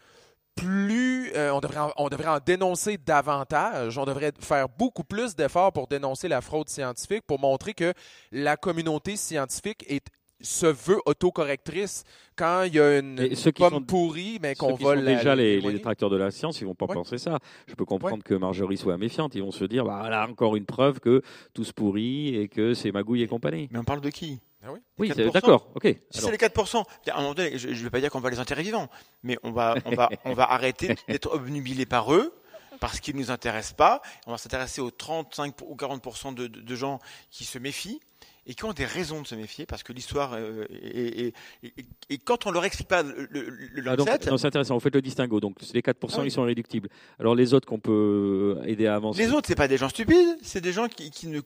[0.55, 3.97] plus, euh, on, devrait en, on devrait en dénoncer davantage.
[3.97, 7.93] On devrait faire beaucoup plus d'efforts pour dénoncer la fraude scientifique, pour montrer que
[8.31, 10.05] la communauté scientifique est
[10.43, 12.03] se veut autocorrectrice
[12.35, 14.95] quand il y a une ceux qui pomme sont, pourrie, mais qu'on Ceux qui va
[14.95, 16.95] sont la- déjà les, détracteurs de la science, ils vont pas Ouais.
[16.95, 17.37] penser ça.
[17.67, 19.35] Je peux comprendre que Marjorie soit méfiante.
[19.35, 21.21] Ils vont se dire, bah là encore une preuve que
[21.53, 23.69] tout se pourrit et que c'est magouille et compagnie.
[23.71, 24.39] Mais on parle de qui?
[24.63, 24.79] Ah oui?
[24.99, 25.15] Oui, 4%.
[25.15, 25.83] c'est- d'accord, ok.
[26.11, 28.29] Si c'est les 4%, à un moment donné, je ne vais pas dire qu'on va
[28.29, 28.89] les enterrer vivants,
[29.23, 32.33] mais on va, on va, on va arrêter d'être obnubilés par eux
[32.79, 34.01] parce qu'ils ne nous intéressent pas.
[34.27, 36.99] On va s'intéresser aux 35 ou 40% de, de, de gens
[37.31, 37.99] qui se méfient
[38.47, 41.33] et qui ont des raisons de se méfier parce que l'histoire euh, et, et,
[41.63, 41.73] et,
[42.09, 44.73] et quand on leur explique pas le, le, le ah, donc, Lancet, non, c'est intéressant.
[44.75, 45.39] Vous faites le distinguo.
[45.39, 46.27] Donc, les 4%, Ah oui.
[46.27, 46.89] ils sont irréductibles.
[47.19, 49.23] Alors, les autres qu'on peut aider à avancer?
[49.25, 51.41] Les autres, c'est pas des gens stupides, c'est des gens qui, qui ne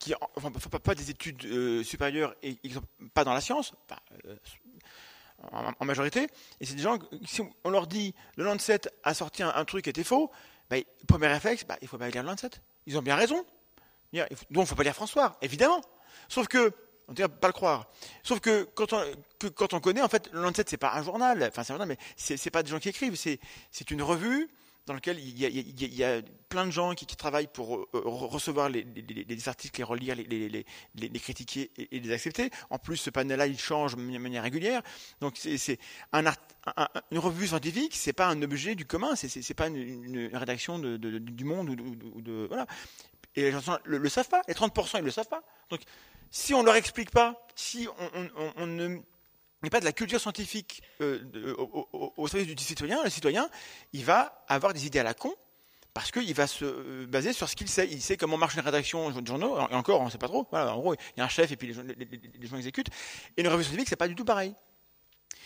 [0.00, 2.82] qui enfin, pas, des études euh, supérieures et qui sont
[3.14, 3.74] pas dans la science,
[4.26, 4.34] euh,
[5.52, 6.26] en, majorité.
[6.60, 9.90] Et c'est des gens, si on leur dit le Lancet a sorti un, truc qui
[9.90, 10.30] était faux,
[10.70, 10.76] bah,
[11.06, 12.50] premier réflexe, bah, il faut pas lire le Lancet.
[12.86, 13.44] Ils ont bien raison.
[14.12, 14.26] Donc,
[14.64, 15.82] il faut pas lire François, évidemment.
[16.28, 16.72] Sauf que,
[17.06, 17.86] on ne pas le croire.
[18.22, 21.72] Sauf que quand on, connaît, en fait, le Lancet, c'est pas un journal, enfin, c'est
[21.72, 24.48] un journal, mais c'est c'est pas des gens qui écrivent, c'est une revue
[24.86, 28.82] dans laquelle il y a, plein de gens qui, travaillent pour euh, re- recevoir les,
[28.82, 30.64] les- les- les articles, les relire, les,
[31.20, 32.50] critiquer et, les accepter.
[32.70, 34.82] En plus, ce panel-là, il change de manière régulière.
[35.20, 35.78] Donc, c'est
[36.14, 41.70] une revue scientifique, c'est pas un objet du commun, c'est pas une, rédaction du Monde
[41.70, 42.66] ou de, voilà.
[43.36, 44.42] Et les gens le, le savent pas.
[44.48, 45.42] Les 30%, ils le savent pas.
[45.70, 45.82] Donc,
[46.30, 47.86] si on leur explique pas, si
[48.56, 49.00] on ne
[49.62, 53.48] met pas de la culture scientifique euh, de- au, service du citoyen, le citoyen,
[53.92, 55.34] il va avoir des idées à la con
[55.92, 57.88] parce qu'il va se euh, baser sur ce qu'il sait.
[57.90, 60.46] Il sait comment marche une rédaction de journaux, et encore, on ne sait pas trop.
[60.50, 62.90] Voilà, en gros, il y a un chef et puis les gens, exécutent.
[63.36, 64.54] Et une revue scientifique, c'est pas du tout pareil.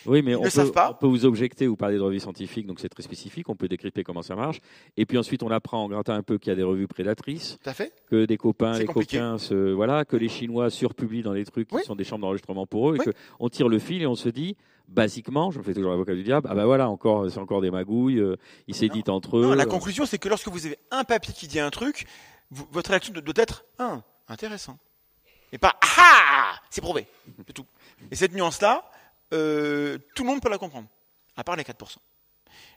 [0.06, 0.90] Oui, mais Ils on ne peut, savent pas.
[0.90, 3.48] on peut vous objecter ou parler de revues scientifiques, donc c'est très spécifique.
[3.48, 4.60] On peut décrypter comment ça marche.
[4.96, 7.58] Et puis ensuite, on apprend en grattant un peu qu'il y a des revues prédatrices,
[7.62, 7.92] Tout à fait.
[8.10, 9.18] que des copains, les compliqué.
[9.18, 12.66] coquins, se, voilà, que les Chinois surpublient dans des trucs qui sont des chambres d'enregistrement
[12.66, 12.98] pour eux, Oui.
[13.00, 14.56] et que on tire le fil et on se dit,
[14.88, 17.70] basiquement, je me fais toujours l'avocat du diable, ah ben voilà, encore, c'est encore des
[17.70, 18.18] magouilles.
[18.18, 18.36] euh,
[18.68, 19.42] ils s'éditent entre eux.
[19.42, 22.06] Non, la euh, conclusion, c'est que lorsque vous avez un papier qui dit un truc,
[22.50, 24.78] vous- votre réaction doit doit être un intéressant.
[25.52, 27.06] Et pas ah c'est prouvé.
[27.46, 27.64] C'est tout.
[28.10, 28.84] Et cette nuance-là,
[29.34, 30.88] euh, tout le monde peut la comprendre,
[31.36, 31.96] à part les 4%.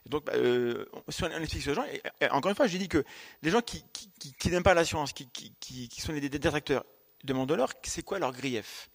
[0.05, 3.03] Et donc, bah, euh, si on explique et, et encore une fois, j'ai dit que
[3.41, 3.83] les gens qui,
[4.45, 6.83] n'aiment pas la science, qui, sont des détracteurs,
[7.23, 8.89] demandent-leur c'est quoi leur grief?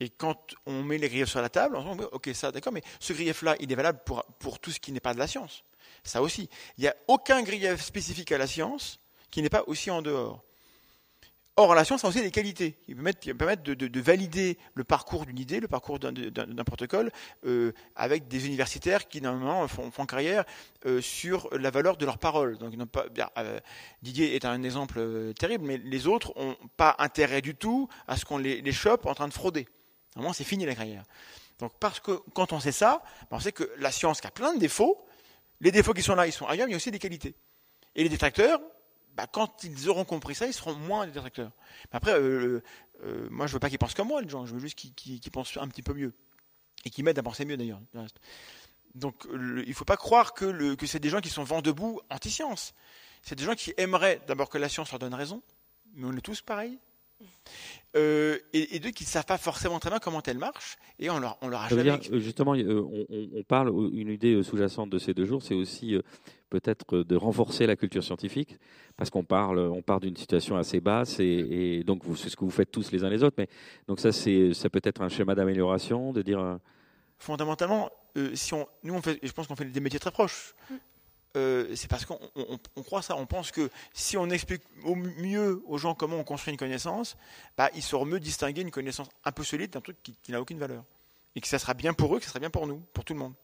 [0.00, 2.72] Et quand on met les griefs sur la table, on se dit, ok, ça, d'accord,
[2.72, 5.64] mais ce grief-là, il est valable pour tout ce qui n'est pas de la science.
[6.04, 6.48] Ça aussi.
[6.76, 9.00] Il n'y a aucun grief spécifique à la science
[9.30, 10.42] qui n'est pas aussi en dehors.
[11.60, 12.94] Or, la science a aussi des qualités qui
[13.34, 16.12] permettent, de, de- de valider le parcours d'une idée, le parcours d'un-
[16.64, 17.10] protocole,
[17.46, 20.44] euh, avec des universitaires qui, normalement, font, font carrière
[20.86, 22.58] euh, sur la valeur de leurs paroles.
[22.58, 23.60] Donc, euh,
[24.02, 28.24] Didier est un exemple terrible, mais les autres n'ont pas intérêt du tout à ce
[28.24, 29.66] qu'on les, les chope en train de frauder.
[30.14, 31.02] Normalement, c'est fini la carrière.
[31.58, 33.02] Donc, parce que quand on sait ça,
[33.32, 35.04] ben, on sait que la science qui a plein de défauts,
[35.60, 37.34] les défauts qui sont là, ils sont ailleurs, mais il y a aussi des qualités.
[37.96, 38.60] Et les détracteurs,
[39.18, 41.50] bah, quand ils auront compris ça, ils seront moins des détracteurs.
[41.92, 42.62] Mais après, euh,
[43.04, 44.46] euh, moi, je veux pas qu'ils pensent comme moi, les gens.
[44.46, 46.12] Je veux juste qu'ils pensent un petit peu mieux.
[46.84, 47.80] Et qu'ils m'aident à penser mieux, d'ailleurs.
[48.94, 51.42] Donc, le- il ne faut pas croire que, le- que c'est des gens qui sont
[51.42, 52.74] vent debout anti-science.
[53.22, 55.42] C'est des gens qui aimeraient d'abord que la science leur donne raison,
[55.94, 56.78] mais on est tous pareils.
[57.96, 61.10] Euh, et, et deux qui ne savent pas forcément très bien comment elle marche, et
[61.10, 64.98] on leur, on leur a jamais dire, justement, on, on- parle, une idée sous-jacente de
[65.00, 65.96] ces deux jours, c'est aussi
[66.50, 68.58] peut-être de renforcer la culture scientifique,
[68.96, 71.24] parce qu'on parle, on part d'une situation assez basse, et,
[71.78, 73.48] et donc c'est ce que vous faites tous les uns les autres, mais
[73.86, 76.56] donc ça, c'est, ça peut être un schéma d'amélioration, de dire, euh,
[77.18, 80.54] fondamentalement, euh, si on, nous, on fait, je pense qu'on fait des métiers très proches.
[81.36, 83.14] Euh, c'est parce qu'on on- on croit ça.
[83.16, 87.16] On pense que si on explique au mieux aux gens comment on construit une connaissance,
[87.56, 90.40] bah, ils sauront mieux distinguer une connaissance un peu solide d'un truc qui, qui n'a
[90.40, 90.84] aucune valeur.
[91.36, 93.12] et que ça sera bien pour eux, que ça sera bien pour nous, pour tout
[93.12, 93.34] le monde.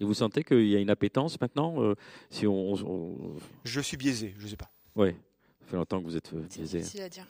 [0.00, 1.94] Et vous sentez qu'il y a une appétence maintenant euh,
[2.30, 4.70] si on, on- Je suis biaisé, je sais pas.
[4.96, 5.16] Ouais,
[5.60, 6.78] ça fait longtemps que vous êtes euh, C'est biaisé.
[6.78, 7.26] difficile à dire.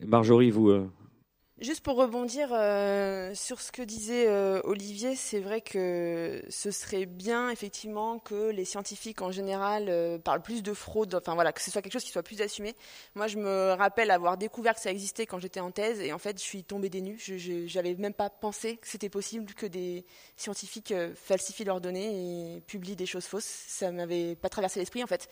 [0.00, 0.88] Et Marjorie, vous, euh,
[1.60, 7.04] Juste pour rebondir euh, sur ce que disait euh, Olivier, c'est vrai que ce serait
[7.04, 11.60] bien effectivement que les scientifiques en général euh, parlent plus de fraude, enfin voilà, que
[11.60, 12.76] ce soit quelque chose qui soit plus assumé.
[13.16, 16.18] Moi, je me rappelle avoir découvert que ça existait quand j'étais en thèse et en
[16.18, 17.18] fait, je suis tombée des nues.
[17.18, 20.04] Je j'avais même pas pensé que c'était possible que des
[20.36, 23.64] scientifiques euh, falsifient leurs données et publient des choses fausses.
[23.66, 25.28] Ça m'avait pas traversé l'esprit en fait.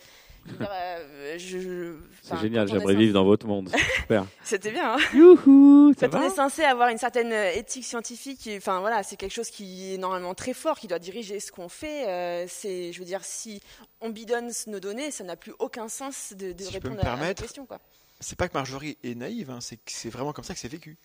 [0.47, 3.69] Dire, euh, je- je- c'est génial, j'aimerais vivre dans votre monde.
[3.97, 4.25] Super.
[4.43, 4.95] C'était bien.
[4.95, 8.79] Hein Youhou, ça quand on va est censé avoir une certaine euh, éthique scientifique, enfin
[8.79, 12.07] voilà, c'est quelque chose qui est normalement très fort, qui doit diriger ce qu'on fait.
[12.07, 13.61] euh, c'est, je veux dire, si
[14.01, 17.03] on bidonne nos données, ça n'a plus aucun sens de, de Si je peux répondre
[17.03, 17.65] me à- à la question.
[17.65, 17.79] Quoi.
[18.19, 20.97] C'est pas que Marjorie est naïve, hein, c'est vraiment comme ça que c'est vécu.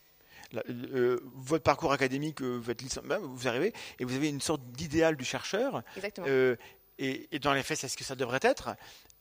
[0.52, 4.40] La- euh, votre parcours académique, euh, votre licence, bah, vous arrivez et vous avez une
[4.40, 5.82] sorte d'idéal du chercheur.
[5.96, 6.26] Exactement.
[6.28, 6.56] euh,
[6.98, 8.70] et, et dans les faits, c'est ce que ça devrait être.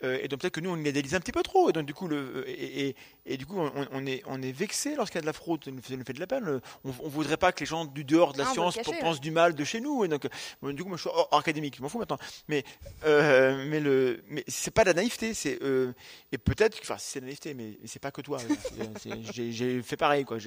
[0.04, 1.70] Euh, et donc peut-être que nous, on l'idéalise un petit peu trop.
[1.70, 2.96] Et donc du coup, le, et, et-
[3.28, 5.64] et du coup, on, on est, on est vexé lorsqu'il y a de la fraude.
[5.64, 6.60] Ça nous fait, ça nous fait de la peine.
[6.84, 9.22] On, on voudrait pas que les gens du dehors de la Ah, science cacher, pensent
[9.22, 10.04] du mal de chez nous.
[10.04, 10.30] Et donc, euh,
[10.62, 11.76] bon, du coup, moi, je suis hors, hors académique.
[11.78, 12.18] Je m'en fous maintenant.
[12.48, 12.64] Mais,
[13.06, 15.34] euh, mais le, mais c'est pas de la naïveté.
[15.34, 15.94] C'est euh,
[16.32, 18.40] et peut-être, que- enfin, c'est de la naïveté, mais c'est pas que toi.
[19.32, 20.38] J'ai fait pareil, quoi.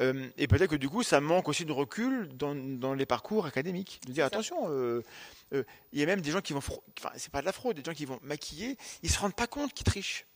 [0.00, 3.46] Euh, et peut-être que du coup, ça manque aussi de recul dans, dans les parcours
[3.46, 4.00] académiques.
[4.06, 4.56] De dire attention.
[4.68, 5.02] euh,
[5.54, 5.62] euh,
[5.94, 7.82] il y a même des gens qui vont, enfin, c'est pas de la fraude, des
[7.84, 10.26] gens qui vont maquiller, ils se rendent pas compte qu'ils trichent.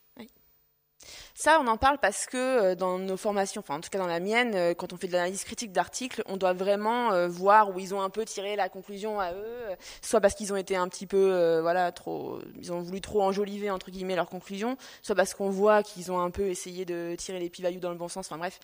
[1.35, 4.07] Ça, on en parle parce que euh, dans nos formations, enfin en tout cas dans
[4.07, 7.75] la mienne, euh, quand on fait de l'analyse critique d'articles, on doit vraiment euh, voir
[7.75, 10.75] où ils ont un peu tiré la conclusion à eux, soit parce qu'ils ont été
[10.75, 15.15] un petit peu, voilà, trop, ils ont voulu trop enjoliver entre guillemets leur conclusion, soit
[15.15, 18.07] parce qu'on voit qu'ils ont un peu essayé de tirer les p-values dans le bon
[18.07, 18.27] sens.
[18.27, 18.59] Enfin bref,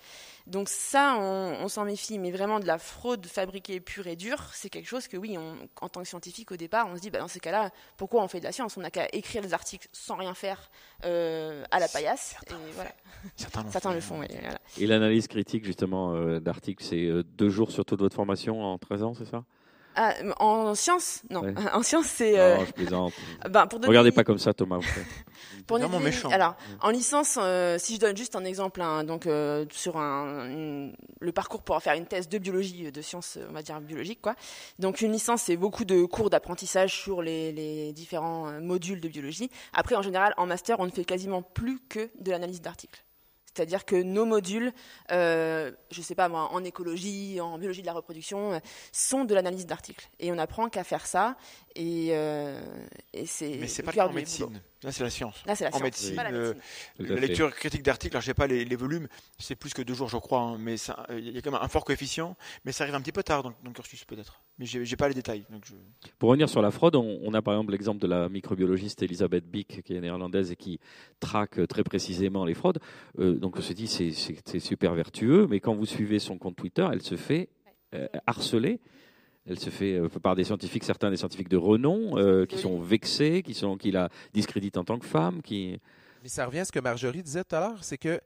[0.49, 4.49] donc ça, on, on s'en méfie, mais vraiment de la fraude fabriquée pure et dure,
[4.53, 7.09] c'est quelque chose que oui, on, en tant que scientifique au départ, on se dit,
[7.09, 8.75] bah, dans ces cas-là, pourquoi on fait de la science?
[8.77, 10.69] On n'a qu'à écrire des articles sans rien faire
[11.05, 12.35] euh, à la paillasse.
[12.49, 12.91] Et voilà.
[13.35, 14.27] Certains, Certains le font, oui.
[14.41, 14.59] voilà.
[14.77, 18.77] Et l'analyse critique, justement, euh, d'articles, c'est euh, deux jours sur toute votre formation en
[18.77, 19.43] 13 ans, c'est ça?
[20.01, 21.41] Ah, en sciences, non.
[21.41, 21.53] Ouais.
[21.73, 22.39] En sciences, c'est.
[22.39, 23.13] euh, Non, je plaisante.
[23.49, 24.79] ben, pour donner Regardez pas comme ça, Thomas.
[25.67, 26.29] Pour Vraiment donner- méchant.
[26.29, 30.45] Alors, en licence, euh, si je donne juste un exemple, hein, donc euh, sur un,
[30.49, 33.61] une- le parcours pour faire une thèse de biologie, euh, de sciences, euh, on va
[33.61, 34.35] dire biologiques, quoi.
[34.79, 39.09] Donc une licence, c'est beaucoup de cours d'apprentissage sur les, les différents euh, modules de
[39.09, 39.51] biologie.
[39.73, 43.03] Après, en général, en master, on ne fait quasiment plus que de l'analyse d'articles.
[43.53, 44.71] C'est-à-dire que nos modules,
[45.11, 48.59] euh, je sais pas moi, en écologie, en biologie de la reproduction, euh,
[48.91, 50.09] sont de l'analyse d'articles.
[50.19, 51.35] Et on apprend qu'à faire ça.
[51.75, 52.61] Et, euh,
[53.13, 54.61] et c'est Mais c'est le pas cœur en médecine.
[54.83, 55.43] Là, c'est la science.
[55.45, 56.53] Là, c'est la En science, médecine, la euh,
[56.99, 59.07] La lecture critique d'articles, alors je sais pas les, les volumes,
[59.37, 60.75] c'est plus que deux jours, je crois, hein, mais
[61.09, 63.21] euh, il y a quand même un fort coefficient, mais ça arrive un petit peu
[63.21, 64.41] tard dans, dans le cursus peut-être.
[64.57, 65.45] Mais j'ai j'ai pas les détails.
[65.49, 65.73] Donc je...
[66.17, 69.45] Pour revenir sur la fraude, on, on a par exemple l'exemple de la microbiologiste Elisabeth
[69.45, 70.79] Bick, qui est néerlandaise et qui
[71.19, 72.79] traque euh, très précisément les fraudes.
[73.19, 76.87] Euh, donc on se dit c'est super vertueux, mais quand vous suivez son compte Twitter,
[76.91, 77.49] elle se fait
[77.93, 78.79] euh, harceler.
[79.49, 82.79] Elle se fait euh, par des scientifiques, certains des scientifiques de renom, euh, qui sont
[82.79, 85.41] vexés, qui, sont, qui la discréditent en tant que femme.
[85.41, 85.79] Qui...
[86.23, 88.19] Mais ça revient à ce que Marjorie disait tout à l'heure, c'est que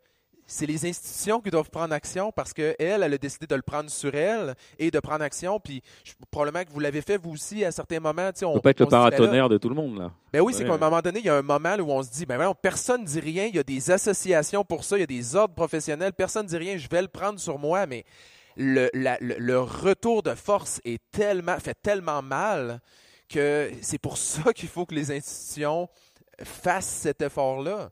[0.45, 3.89] c'est les institutions qui doivent prendre action parce qu'elle, elle a décidé de le prendre
[3.89, 5.57] sur elle et de prendre action.
[5.59, 8.29] Puis je- probablement que vous l'avez fait vous aussi à certains moments.
[8.33, 10.11] tu sais, On peut pas être le on ben paratonnerre de tout le monde là.
[10.33, 12.11] Ben oui, c'est qu'à un moment donné, il y a un moment où on se
[12.11, 14.99] dit, ben voyons, personne ne dit rien, il y a des associations pour ça, il
[14.99, 17.85] y a des ordres professionnels, personne ne dit rien, je vais le prendre sur moi,
[17.85, 18.03] mais
[18.55, 22.81] le, retour de force est tellement, fait tellement mal
[23.29, 25.89] que c'est pour ça qu'il faut que les institutions
[26.41, 27.91] fassent cet effort-là.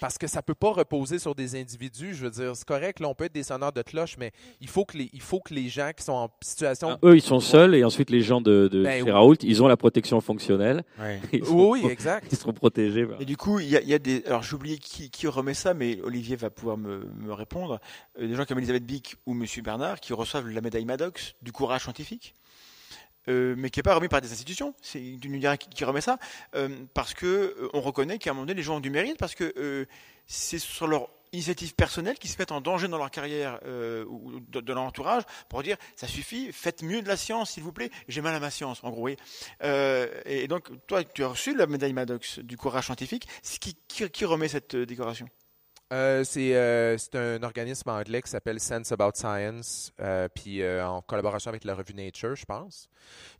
[0.00, 2.14] Parce que ça ne peut pas reposer sur des individus.
[2.14, 4.68] Je veux dire, c'est correct, là, on peut être des sonneurs de cloche, mais il
[4.68, 6.90] faut que les, il faut que les gens qui sont en situation.
[6.90, 9.36] Ah, eux, ils sont seuls et ensuite les gens de, de Ben oui.
[9.42, 10.84] Ils ont la protection fonctionnelle.
[11.44, 12.28] Sont, Oui, exact.
[12.30, 13.06] ils seront protégés.
[13.20, 14.24] Et du coup, il y a, il y a des.
[14.26, 17.80] Alors j'ai oublié qui, qui remet ça, mais Olivier va pouvoir me, me répondre.
[18.20, 21.52] Euh, des gens comme Elisabeth Bick ou Monsieur Bernard qui reçoivent la médaille Maddox du
[21.52, 22.34] courage scientifique.
[23.28, 26.00] Euh, mais qui n'est pas remis par des institutions, c'est une unité qui, qui remet
[26.00, 26.18] ça,
[26.54, 29.18] euh, parce que euh, on reconnaît qu'à un moment donné, les gens ont du mérite,
[29.18, 29.86] parce que
[30.26, 33.60] c'est sur leur initiative personnelle qu'ils se mettent en danger dans leur carrière
[34.08, 37.72] ou de, leur entourage pour dire ça suffit, faites mieux de la science s'il vous
[37.72, 39.04] plaît, j'ai mal à ma science en gros.
[39.04, 39.16] oui.
[39.62, 44.24] Et donc toi tu as reçu la médaille Maddox du courage scientifique, qui, qui, qui
[44.24, 45.28] remet cette décoration?
[45.90, 50.86] Euh, c'est euh, c'est un organisme anglais qui s'appelle Sense About Science, euh, puis euh,
[50.86, 52.90] en collaboration avec la revue Nature, je pense.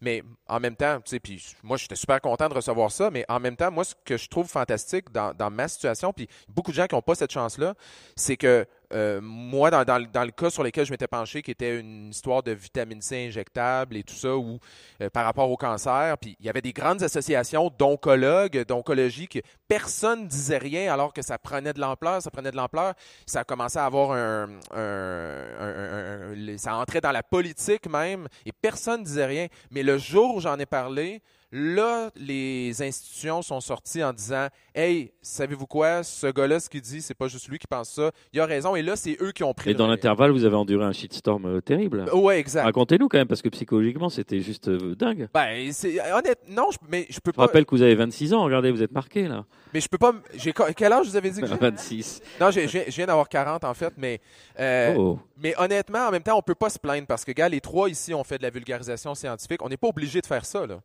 [0.01, 3.27] Mais en même temps, tu sais, puis moi, j'étais super content de recevoir ça, mais
[3.29, 6.71] en même temps, moi, ce que je trouve fantastique dans, dans ma situation, puis beaucoup
[6.71, 7.75] de gens qui n'ont pas cette chance-là,
[8.17, 12.09] c'est que euh, moi, dans, le cas sur lequel je m'étais penché, qui était une
[12.11, 14.59] histoire de vitamine C injectable et tout ça, ou
[15.03, 19.41] euh, par rapport au cancer, puis il y avait des grandes associations d'oncologues, d'oncologie, que
[19.67, 22.95] personne ne disait rien alors que ça prenait de l'ampleur, ça prenait de l'ampleur.
[23.27, 28.53] Ça a commencé à avoir un, un, un, Ça entrait dans la politique même, et
[28.53, 29.47] personne ne disait rien.
[29.71, 31.21] Mais le jour où j'en ai parlé,
[31.51, 37.01] Là, les institutions sont sorties en disant Hey, savez-vous quoi, ce gars-là, ce qu'il dit,
[37.01, 38.11] c'est pas juste lui qui pense ça.
[38.35, 38.77] Il a raison.
[38.77, 39.71] Et là, c'est eux qui ont pris.
[39.71, 42.05] Et dans l'intervalle, vous avez enduré un shitstorm euh, terrible.
[42.13, 42.65] Oui, exact.
[42.65, 45.29] Racontez-nous quand même, parce que psychologiquement, c'était juste euh, dingue.
[45.33, 46.41] Ben, c'est honnête.
[46.51, 47.45] Non, mais je peux pas.
[47.45, 48.45] Je rappelle que vous avez 26 ans.
[48.45, 49.47] Regardez, vous êtes marqué là.
[49.73, 50.13] Mais je peux pas.
[50.35, 52.21] J'ai quel âge vous avez dit que 26.
[52.41, 54.21] Non, je viens d'avoir 40 en fait, mais.
[54.61, 55.19] Euh, oh.
[55.43, 57.89] Mais honnêtement, en même temps, on peut pas se plaindre parce que, gars, les trois
[57.89, 59.63] ici ont fait de la vulgarisation scientifique.
[59.63, 60.81] On n'est pas obligé de faire ça là.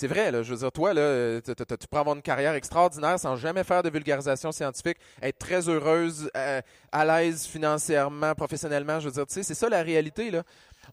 [0.00, 1.54] C'est vrai, là, je veux dire, toi, là, tu
[1.90, 6.60] peux avoir une carrière extraordinaire sans jamais faire de vulgarisation scientifique, être très heureuse, euh,
[6.92, 9.00] à l'aise financièrement, professionnellement.
[9.00, 10.30] Je veux dire, tu sais, c'est ça la réalité.
[10.30, 10.44] Là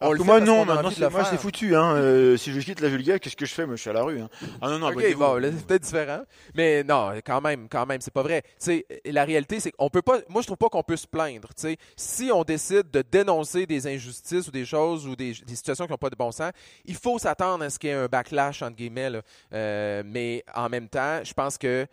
[0.02, 1.76] moi non, maintenant c'est, moi c'est foutu.
[1.76, 1.96] Hein.
[1.96, 3.66] Euh, si je quitte la vulgaire, qu'est-ce que je fais?
[3.66, 4.20] Moi je suis à la rue.
[4.20, 4.30] Hein.
[4.62, 4.88] Ah non non.
[4.88, 6.24] Ok, bon, c'est peut-être différent,
[6.54, 8.44] mais non, quand même, quand même, c'est pas vrai.
[8.58, 10.20] sais, la réalité c'est qu'on peut pas.
[10.30, 11.50] Moi je trouve pas qu'on peut se plaindre.
[11.56, 15.86] sais, si on décide de dénoncer des injustices ou des choses ou des, des situations
[15.86, 16.52] qui n'ont pas de bon sens,
[16.86, 19.10] il faut s'attendre à ce qu'il y ait un backlash entre guillemets.
[19.10, 19.22] Là.
[19.54, 21.88] Euh, mais en même temps, je pense que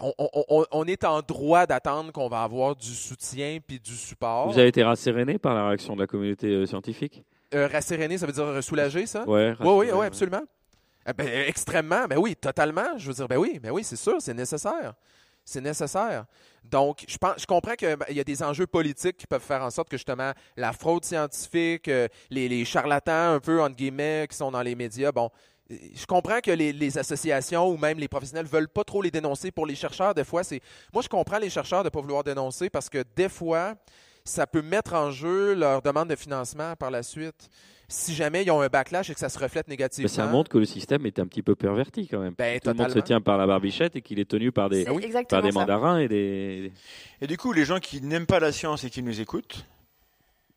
[0.00, 4.48] on, on, on, est en droit d'attendre qu'on va avoir du soutien puis du support.
[4.48, 7.24] Vous avez été rasséréné par la réaction de la communauté euh, scientifique?
[7.54, 9.24] Euh, rasséréné, ça veut dire soulager, ça?
[9.26, 10.42] Oui, oui, oui, absolument.
[11.08, 12.98] Eh ben, extrêmement, ben oui, totalement.
[12.98, 14.94] Je veux dire, ben oui, ben oui, c'est sûr, c'est nécessaire.
[15.44, 16.24] C'est nécessaire.
[16.64, 19.70] Donc, je, pense, je comprends qu'il y a des enjeux politiques qui peuvent faire en
[19.70, 24.50] sorte que justement la fraude scientifique, euh, les, charlatans un peu, entre guillemets, qui sont
[24.50, 25.30] dans les médias, bon,
[25.70, 29.52] je comprends que les, les, associations ou même les professionnels veulent pas trop les dénoncer.
[29.52, 30.60] Pour les chercheurs, des fois, c'est.
[30.92, 33.76] Moi, je comprends les chercheurs de ne pas vouloir dénoncer parce que des fois,
[34.28, 37.48] ça peut mettre en jeu leur demande de financement par la suite.
[37.88, 40.08] Si jamais ils ont un backlash et que ça se reflète négativement.
[40.08, 42.34] ça montre que le système est un petit peu perverti quand même.
[42.36, 44.84] Ben, Tout le monde se tient par la barbichette et qu'il est tenu par des,
[45.28, 46.72] par des mandarins et des.
[47.20, 49.64] Et du coup, les gens qui n'aiment pas la science et qui nous écoutent,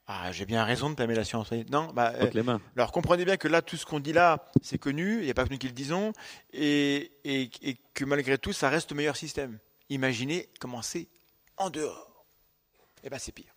[0.08, 1.52] ah, j'ai bien raison de pas aimer la science.
[1.70, 5.20] Non, bah, euh, alors comprenez bien que là, tout ce qu'on dit là, c'est connu,
[5.20, 6.14] il n'y a pas que nous qui le disons,
[6.52, 9.60] et, et, et, que malgré tout, ça reste le meilleur système.
[9.90, 11.10] Imaginez comment c'est
[11.58, 12.26] en dehors.
[13.04, 13.54] Eh bien, c'est pire.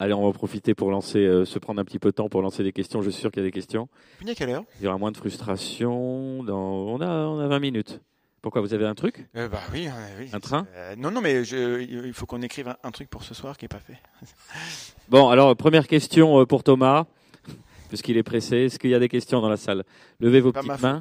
[0.00, 2.40] Allez, on va profiter pour lancer, euh, se prendre un petit peu de temps pour
[2.40, 3.02] lancer des questions.
[3.02, 3.86] Je suis sûr qu'il y a des questions.
[4.18, 4.64] Puis à quelle heure?
[4.80, 6.42] Il y aura moins de frustration.
[6.42, 6.56] Dans...
[6.58, 8.00] On, a, on a 20 minutes.
[8.40, 9.26] Pourquoi vous avez un truc?
[9.36, 10.30] Euh, Bah oui, oui.
[10.32, 10.66] Un train?
[10.74, 13.66] Euh, Non, non, mais je, il faut qu'on écrive un, truc pour ce soir qui
[13.66, 13.98] n'est pas fait.
[15.10, 17.04] bon, alors première question pour Thomas,
[17.88, 18.56] puisqu'il est pressé.
[18.56, 19.84] Est-ce qu'il y a des questions dans la salle?
[20.18, 21.00] Levez vos petites mains,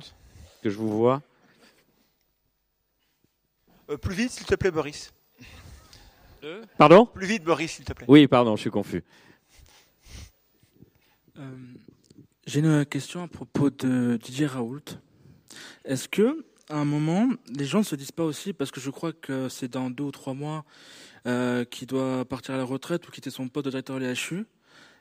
[0.61, 1.21] que je vous vois.
[4.01, 5.13] plus vite, s'il te plaît, Boris.
[6.77, 7.05] Pardon?
[7.05, 8.05] Plus vite, Boris, s'il te plaît.
[8.09, 9.03] Oui, pardon, je suis confus.
[11.37, 11.55] Euh,
[12.45, 14.81] j'ai une question à propos de Didier Raoult.
[15.85, 18.89] Est-ce que, à un moment, les gens ne se disent pas aussi, parce que je
[18.89, 20.65] crois que c'est dans deux ou trois mois
[21.27, 24.45] euh, qu'il doit partir à la retraite ou quitter son poste de directeur de l'IHU,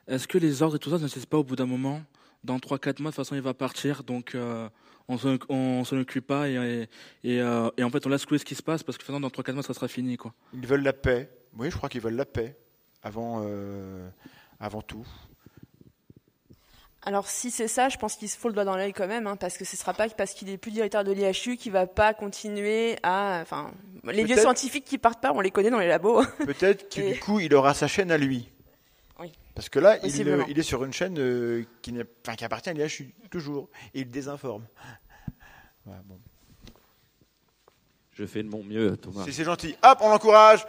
[0.07, 2.03] est-ce que les ordres et tout ça ne se disent pas au bout d'un moment
[2.45, 4.69] Dans trois, quatre mois, de toute façon, il va partir, donc euh,
[5.09, 6.89] on ne s'en occupe pas et,
[7.25, 9.21] et, euh, et, en fait on laisse couler ce qui se passe parce que dans
[9.21, 10.17] 3-4 mois ça sera fini.
[10.17, 10.35] Quoi.
[10.55, 11.31] Ils veulent la paix.
[11.57, 12.57] Oui, je crois qu'ils veulent la paix
[13.03, 14.09] avant, euh,
[14.61, 15.07] avant tout.
[17.03, 19.27] Alors si c'est ça, je pense qu'il se faut le doigt dans l'œil quand même,
[19.27, 21.73] hein, parce que ce ne sera pas parce qu'il est plus directeur de l'IHU qu'il
[21.73, 23.39] va pas continuer à...
[23.41, 23.71] Enfin,
[24.05, 26.23] les vieux scientifiques qui partent pas, on les connaît dans les labos.
[26.39, 28.51] Peut-être que du coup il aura sa chaîne à lui.
[29.59, 31.17] Parce que là, il, euh, il, est sur une chaîne
[31.83, 31.93] qui,
[32.25, 33.69] enfin, qui appartient à l'IHU, toujours.
[33.93, 34.65] Et il désinforme.
[35.85, 36.21] bon.
[38.13, 39.25] Je fais de mon mieux, Thomas.
[39.29, 39.75] C'est gentil.
[39.83, 40.65] Hop, on l'encourage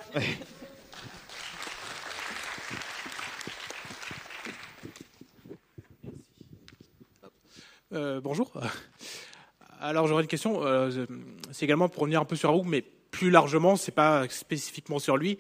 [7.94, 8.52] euh, bonjour.
[9.80, 10.66] Alors j'aurais une question.
[10.66, 11.06] Euh,
[11.52, 15.16] c'est également pour revenir un peu sur Raoult, mais plus largement, c'est pas spécifiquement sur
[15.16, 15.38] lui,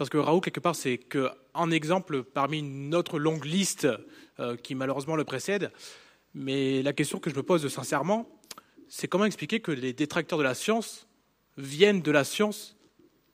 [0.00, 3.86] parce que Raoult quelque part c'est qu'un exemple parmi une autre longue liste
[4.38, 5.72] euh, qui malheureusement le précède.
[6.32, 8.26] Mais la question que je me pose sincèrement,
[8.88, 11.06] c'est comment expliquer que les détracteurs de la science
[11.58, 12.78] viennent de la science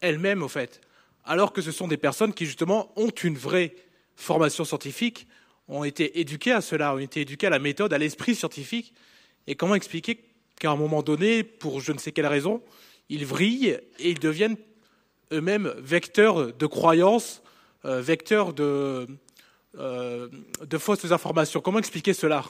[0.01, 0.81] elle-même, au fait,
[1.25, 3.77] alors que ce sont des personnes qui, justement, ont une vraie
[4.17, 5.29] formation scientifique,
[5.69, 8.93] ont été éduquées à cela, ont été éduquées à la méthode, à l'esprit scientifique.
[9.47, 10.19] Et comment expliquer
[10.59, 12.61] qu'à un moment donné, pour je ne sais quelle raison,
[13.09, 14.57] ils vrillent et ils deviennent
[15.33, 17.43] eux-mêmes vecteurs de croyances,
[17.85, 19.07] euh, vecteurs de,
[19.79, 20.29] euh,
[20.64, 21.61] de fausses informations.
[21.61, 22.45] Comment expliquer cela?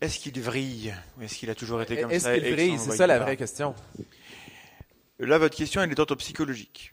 [0.00, 2.78] Est-ce qu'il vrille ou est-ce qu'il a toujours été comme ça Est-ce qu'il vrille?
[2.78, 3.74] C'est ça la vraie question.
[5.18, 6.92] Là, votre question, elle est d'ordre psychologique.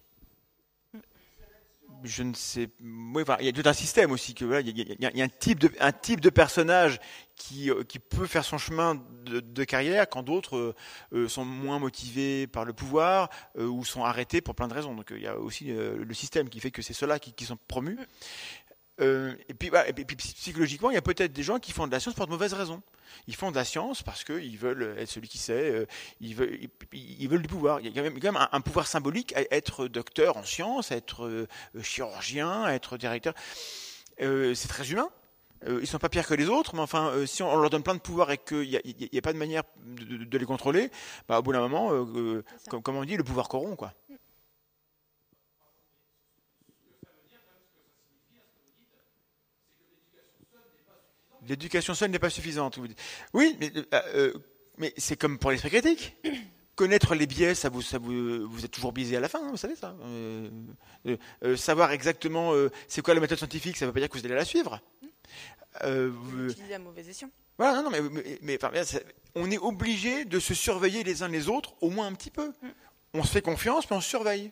[2.04, 2.70] Je ne sais.
[2.82, 7.00] Il y a tout un système aussi que il y, a- un type de personnage
[7.36, 10.76] qui euh, qui peut faire son chemin de, carrière quand d'autres euh,
[11.14, 14.94] euh, sont moins motivés par le pouvoir ou sont arrêtés pour plein de raisons.
[14.96, 17.58] Donc il y a aussi le système qui fait que c'est ceux-là qui, qui sont
[17.68, 17.98] promus.
[19.00, 21.92] Euh, et, puis, et puis- psychologiquement, il y a peut-être des gens qui font de
[21.92, 22.82] la science pour de mauvaises raisons.
[23.28, 25.86] Ils font de la science parce qu'ils veulent être celui qui sait, euh,
[26.22, 26.60] ils, veulent,
[26.94, 27.80] ils, ils veulent du pouvoir.
[27.80, 30.44] Il y a quand même, quand même un, un pouvoir symbolique à être docteur en
[30.44, 31.48] sciences, à être euh,
[31.82, 33.34] chirurgien, à être directeur.
[34.22, 35.10] Euh, c'est très humain.
[35.68, 37.84] Euh, ils sont pas pires que les autres, mais enfin, euh, si on leur donne
[37.84, 40.90] plein de pouvoir et qu'il n'y a, pas de manière de, de- de les contrôler,
[41.28, 43.76] bah, au bout d'un moment, euh, euh, comme, comme on dit, le pouvoir corrompt.
[43.78, 43.94] Quoi.
[51.50, 52.80] L'éducation seule n'est pas suffisante.
[53.34, 53.84] Oui, mais, euh,
[54.16, 54.34] euh,
[54.78, 56.16] mais c'est comme pour l'esprit critique.
[56.76, 59.50] Connaître les biais, ça vous, ça vous, vous êtes toujours biaisé à la fin, hein,
[59.52, 59.96] vous savez ça.
[60.16, 60.50] Euh,
[61.58, 62.54] savoir exactement
[62.88, 64.80] c'est quoi la méthode scientifique, ça ne veut pas dire que vous allez la suivre.
[65.84, 67.30] Vous- Utiliser à mauvais escient.
[67.58, 68.72] voilà, non, non, mais, mais, mais, enfin,
[69.36, 72.54] on est obligé de se surveiller les uns les autres, au moins un petit peu.
[73.14, 74.52] On se fait confiance, mais on se surveille.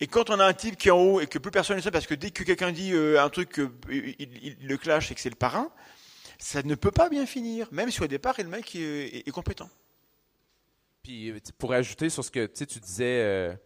[0.00, 1.82] Et quand on a un type qui est en haut et que plus personne ne
[1.82, 5.14] sait, parce que dès que quelqu'un dit euh, un truc, euh, il, le clash et
[5.14, 5.70] que c'est le parrain,
[6.38, 9.70] ça ne peut pas bien finir, même si au départ, le mec est, est- compétent.
[11.02, 13.56] Puis euh, pour ajouter sur ce que tu sais, tu disais,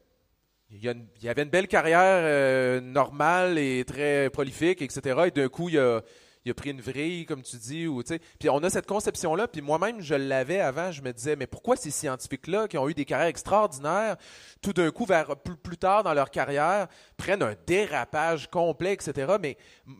[0.70, 5.22] il, y il y avait une belle carrière normale et très prolifique, etc.
[5.26, 6.02] Et d'un coup, il a,
[6.44, 7.86] il a pris une vrille, comme tu dis.
[7.86, 8.20] Ou, tu sais.
[8.38, 9.48] puis on a cette conception-là.
[9.48, 10.92] Puis moi-même, je l'avais avant.
[10.92, 14.16] Je me disais, mais pourquoi ces scientifiques-là, qui ont eu des carrières extraordinaires,
[14.62, 19.36] tout d'un coup, vers plus, tard dans leur carrière, prennent un dérapage complet, etc.
[19.40, 19.56] Mais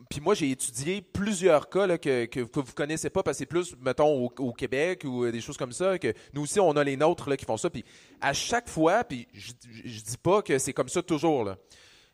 [0.09, 3.45] puis moi, j'ai étudié plusieurs cas que, que, que vous connaissez pas, parce que c'est
[3.45, 6.83] plus, mettons, au, Québec ou euh, des choses comme ça, que nous aussi, on a
[6.83, 7.69] les nôtres là, qui font ça.
[7.69, 7.85] Puis
[8.21, 9.51] à chaque fois, puis je,
[10.01, 11.49] dis pas que c'est comme ça toujours,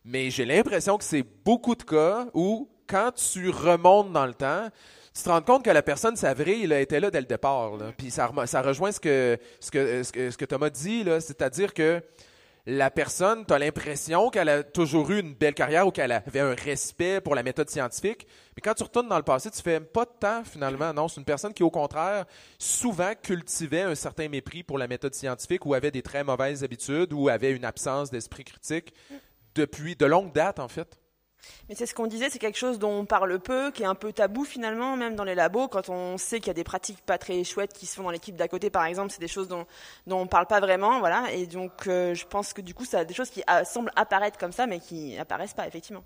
[0.04, 4.70] mais j'ai l'impression que c'est beaucoup de cas où, quand tu remontes dans le temps,
[5.16, 7.26] tu te rends compte que la personne, sa vraie, il a été là dès le
[7.26, 7.72] départ.
[7.98, 12.02] Puis ça, rejoint ce que, ce Thomas dit, c'est-à-dire que
[12.68, 16.40] la personne, tu as l'impression qu'elle a toujours eu une belle carrière ou qu'elle avait
[16.40, 18.28] un respect pour la méthode scientifique.
[18.58, 20.92] Mais quand tu retournes dans le passé, tu fais pas de temps finalement.
[20.92, 22.26] Non, c'est une personne qui, au contraire,
[22.58, 27.14] souvent cultivait un certain mépris pour la méthode scientifique ou avait des très mauvaises habitudes
[27.14, 28.94] ou avait une absence d'esprit critique
[29.54, 30.98] depuis de longue date, en fait.
[31.70, 33.96] Mais c'est ce qu'on disait, c'est quelque chose dont on parle peu, qui est un
[33.96, 37.02] peu tabou finalement, même dans les labos, quand on sait qu'il y a des pratiques
[37.02, 39.48] pas très chouettes qui se font dans l'équipe d'à côté, par exemple, c'est des choses
[39.48, 39.66] dont,
[40.08, 41.32] dont on parle pas vraiment, voilà.
[41.34, 43.91] Et donc, euh, je pense que du coup, ça a des choses qui ah, semblent
[43.96, 46.04] apparaître comme ça, mais qui apparaissent pas, effectivement.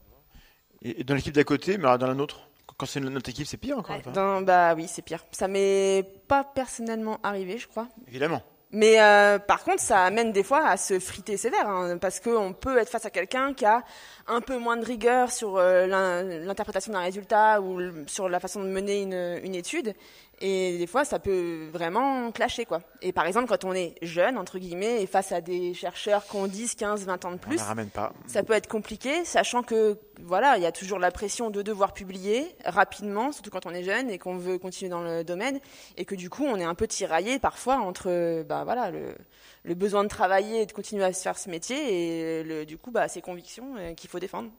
[0.82, 3.78] Et dans l'équipe d'à côté, mais dans la nôtre, quand c'est notre équipe, c'est pire
[3.78, 3.98] encore.
[3.98, 5.26] Ouais, dans- bah oui, c'est pire.
[5.32, 7.88] Ça m'est pas personnellement arrivé, je crois.
[8.08, 8.42] Évidemment.
[8.72, 12.54] Mais euh, par contre, ça amène des fois à se friter sévère, hein, parce qu'on
[12.54, 13.84] peut être face à quelqu'un qui a
[14.28, 18.62] un peu moins de rigueur sur euh, l'in- l'interprétation d'un résultat ou sur la façon
[18.62, 19.02] de mener
[19.44, 19.96] une étude.
[20.42, 22.82] Et des fois, ça peut vraiment clasher, quoi.
[23.02, 26.36] Et par exemple, quand on est jeune, entre guillemets, et face à des chercheurs qui
[26.38, 28.14] ont 10, 15, 20 ans de plus, ne ramène pas.
[28.26, 31.94] ça peut être compliqué, sachant que voilà, il y a toujours la pression de devoir
[31.94, 35.60] publier rapidement, surtout quand on est jeune et qu'on veut continuer dans le domaine,
[35.98, 39.16] et que du coup on est un peu tiraillé parfois entre bah voilà le,
[39.64, 42.78] le besoin de travailler et de continuer à se faire ce métier et le, du
[42.78, 44.50] coup bah ces convictions euh, qu'il faut défendre.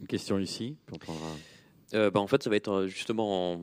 [0.00, 1.28] Une question ici, puis on prendra.
[1.94, 3.60] Euh, bah, en fait, ça va être euh, justement en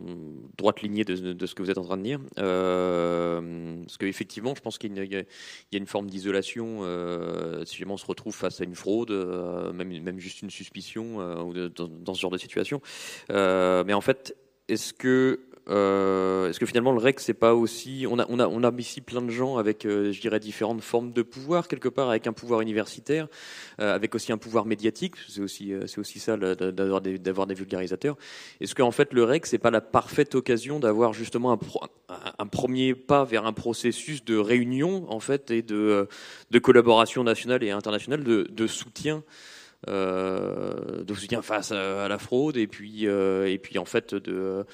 [0.57, 2.19] droite lignée de, ce que vous êtes en train de dire.
[2.37, 5.23] Euh, parce qu'effectivement, je pense qu'il y, a-
[5.71, 10.19] une forme d'isolation euh, si jamais on se retrouve face à une fraude, euh, même,
[10.19, 12.81] juste une suspicion ou dans, ce genre de situation.
[13.29, 14.35] Mais en fait,
[14.67, 15.39] est-ce que
[15.69, 18.71] euh, est-ce que finalement le REC c'est pas aussi on a on a on a
[18.79, 22.25] ici plein de gens avec euh, je dirais différentes formes de pouvoir quelque part avec
[22.25, 23.27] un pouvoir universitaire
[23.79, 28.17] euh, avec aussi un pouvoir médiatique c'est aussi c'est aussi ça d'avoir des des vulgarisateurs.
[28.61, 31.59] Est-ce qu'en fait le REC c'est pas la parfaite occasion d'avoir justement
[32.39, 36.07] un, premier pas vers un processus de réunion en fait et de
[36.49, 39.23] de collaboration nationale et internationale de, soutien
[39.87, 44.65] de soutien face à, la fraude et puis et puis en fait de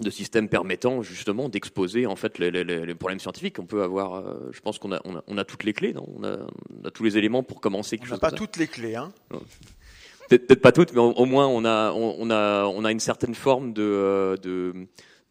[0.00, 3.58] de systèmes permettant justement d'exposer en fait les, les- les- les problèmes scientifiques.
[3.60, 5.92] On peut avoir, euh, je pense qu'on a, on a, on a toutes les clés,
[5.92, 6.06] non?
[6.16, 6.38] On, a,
[6.82, 8.20] on a tous les éléments pour commencer On quelque n'a chose.
[8.20, 8.96] pas toutes les clés.
[8.96, 9.12] Hein.
[10.28, 12.98] Peut-être pas toutes, mais au, au moins on a, on, on a, on a une
[13.00, 14.72] certaine forme de, euh, de,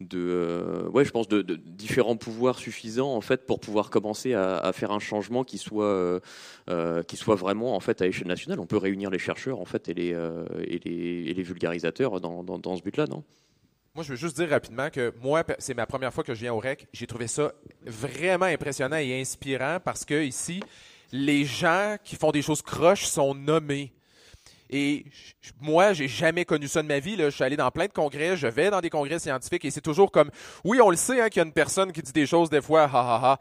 [0.00, 4.34] de euh, ouais, je pense de, de différents pouvoirs suffisants en fait pour pouvoir commencer
[4.34, 6.20] à, à faire un changement qui soit, euh,
[6.70, 8.60] euh, qui soit vraiment en fait à échelle nationale.
[8.60, 10.10] On peut réunir les chercheurs en fait et les,
[10.68, 13.24] et les, et les vulgarisateurs dans, dans, dans ce but-là, non?
[13.96, 16.52] Moi, je veux juste dire rapidement que moi, c'est ma première fois que je viens
[16.52, 16.88] au REC.
[16.92, 17.52] J'ai trouvé ça
[17.86, 20.60] vraiment impressionnant et inspirant parce que ici,
[21.12, 23.92] les gens qui font des choses croches sont nommés.
[24.68, 25.06] Et
[25.60, 27.14] moi, j'ai jamais connu ça de ma vie.
[27.14, 27.30] Là.
[27.30, 29.80] Je suis allé dans plein de congrès, je vais dans des congrès scientifiques et c'est
[29.80, 30.32] toujours comme,
[30.64, 32.60] oui, on le sait hein, qu'il y a une personne qui dit des choses des
[32.60, 33.40] fois, ha ha ha.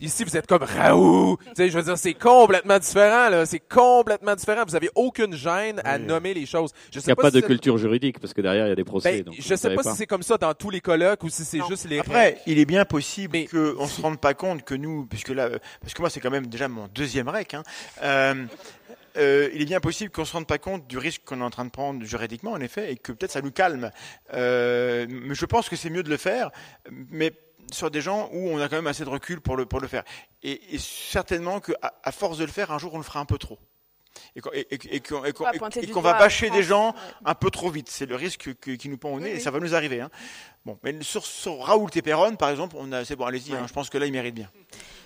[0.00, 1.36] Ici, vous êtes comme Raoult.
[1.38, 3.28] Tu sais, je veux dire, c'est complètement différent.
[3.28, 3.44] là.
[3.46, 4.64] C'est complètement différent.
[4.66, 6.02] Vous avez aucune gêne à Oui.
[6.04, 6.70] nommer les choses.
[6.92, 8.76] Je Il n'y a pas, si de culture juridique parce que derrière il y a
[8.76, 9.12] des procès.
[9.18, 11.28] Ben, donc je vous sais pas, si c'est comme ça dans tous les colloques ou
[11.28, 12.38] si c'est juste les Après, règles.
[12.46, 15.48] il est bien possible qu'on ne se rende pas compte que nous, puisque là,
[15.80, 17.62] parce que moi c'est quand même déjà mon deuxième rec, hein,
[18.02, 18.34] euh,
[19.16, 21.50] euh, il est bien possible qu'on se rende pas compte du risque qu'on est en
[21.50, 23.90] train de prendre juridiquement, en effet, et que peut-être ça nous calme.
[24.34, 26.50] Euh, mais je pense que c'est mieux de le faire,
[27.10, 27.32] mais
[27.72, 29.88] sur des gens où on a quand même assez de recul pour le, pour le
[29.88, 30.04] faire.
[30.42, 33.24] Et, et certainement qu'à à force de le faire, un jour on le fera un
[33.26, 33.58] peu trop.
[34.34, 36.14] Et qu'on et, et- et qu'on- et qu'on- Pas et- pointer et du qu'on va
[36.14, 36.94] bâcher des gens
[37.24, 37.88] un peu trop vite.
[37.88, 39.40] C'est le risque que- qui nous pend au nez Oui, et oui.
[39.40, 40.00] ça va nous arriver.
[40.00, 40.10] Hein.
[40.66, 43.54] Bon, mais sur, sur Raoul Perron, par exemple, on a, c'est bon, allez-y.
[43.54, 44.50] hein, je pense que là, il mérite bien.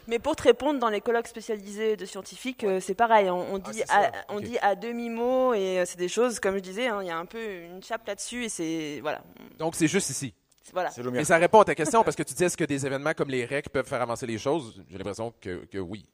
[0.06, 3.30] Mais pour te répondre, dans les colloques spécialisés de scientifiques, euh, c'est pareil.
[3.30, 6.54] On, on Ah, dit, à, on dit à demi-mot et euh, c'est des choses, comme
[6.56, 8.98] je disais, hein, il y a un peu une chape là-dessus et c'est.
[9.00, 9.22] Voilà.
[9.58, 10.34] Donc, c'est juste ici.
[10.72, 10.90] Voilà.
[10.90, 12.86] C'est le Mais ça répond à ta question parce que tu dis est-ce que des
[12.86, 14.82] événements comme les REC peuvent faire avancer les choses?
[14.90, 16.04] J'ai l'impression que, que oui.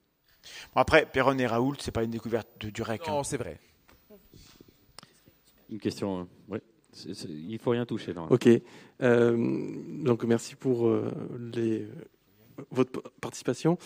[0.74, 3.03] Bon, après, Perron et Raoul, c'est pas une découverte de- du REC.
[3.07, 3.12] hein.
[3.12, 3.59] Non, c'est vrai.
[5.70, 6.20] Une question.
[6.20, 6.61] euh, ouais.
[6.92, 8.12] C'est- c'est- il faut rien toucher.
[8.12, 8.26] Non.
[8.30, 8.48] Ok.
[9.03, 9.36] Euh,
[10.03, 11.11] donc merci pour euh,
[11.55, 11.86] les,
[12.72, 13.78] votre participation.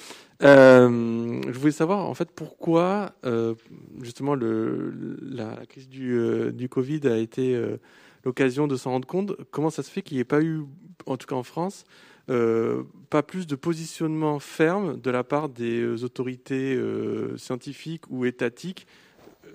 [0.42, 3.54] Euh, je voulais savoir en fait pourquoi euh,
[4.00, 7.76] justement le, la, la crise du, euh, du Covid a été euh,
[8.24, 9.32] l'occasion de s'en rendre compte.
[9.50, 10.62] Comment ça se fait qu'il n'y ait pas eu,
[11.06, 11.84] en tout cas en France,
[12.30, 18.24] euh, pas plus de positionnement ferme de la part des euh, autorités euh, scientifiques ou
[18.24, 18.86] étatiques?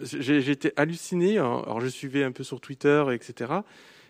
[0.02, 1.40] Été halluciné.
[1.40, 1.62] hein.
[1.66, 3.54] Alors, je suivais un peu sur Twitter, etc.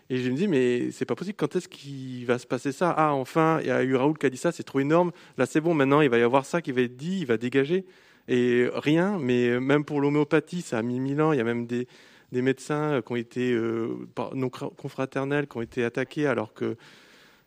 [0.08, 1.36] Et je me dis, mais c'est pas possible.
[1.36, 2.94] Quand est-ce qu'il va se passer ça?
[2.96, 5.10] Ah, enfin, il y a eu Raoul qui a dit ça, c'est trop énorme.
[5.38, 7.36] Là, c'est bon, maintenant, il va y avoir ça qui va être dit, il va
[7.38, 7.84] dégager.
[8.28, 11.32] Et rien, mais même pour l'homéopathie, ça a mis mille ans.
[11.32, 11.88] Il y a même des,
[12.32, 16.76] des médecins qui ont été euh, non confraternels, qui ont été attaqués, alors que.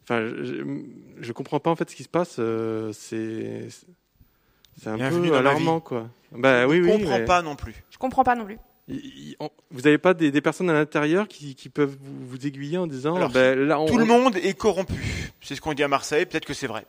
[0.03, 0.81] Enfin, je,
[1.21, 2.35] je comprends pas en fait ce qui se passe.
[2.39, 3.67] euh, c'est
[4.81, 6.09] c'est un Bienvenue peu alarmant, quoi.
[6.31, 6.91] Bah oui, Je oui.
[6.91, 7.75] comprends mais- pas non plus.
[7.91, 8.57] Je comprends pas non plus.
[9.71, 12.85] Vous n'avez pas des, des personnes à l'intérieur qui, qui peuvent vous, vous aiguiller en
[12.87, 14.93] disant Alors, ben, là, on, Tout le monde est corrompu.
[15.41, 16.25] C'est ce qu'on dit à Marseille.
[16.25, 16.85] Peut-être que c'est vrai.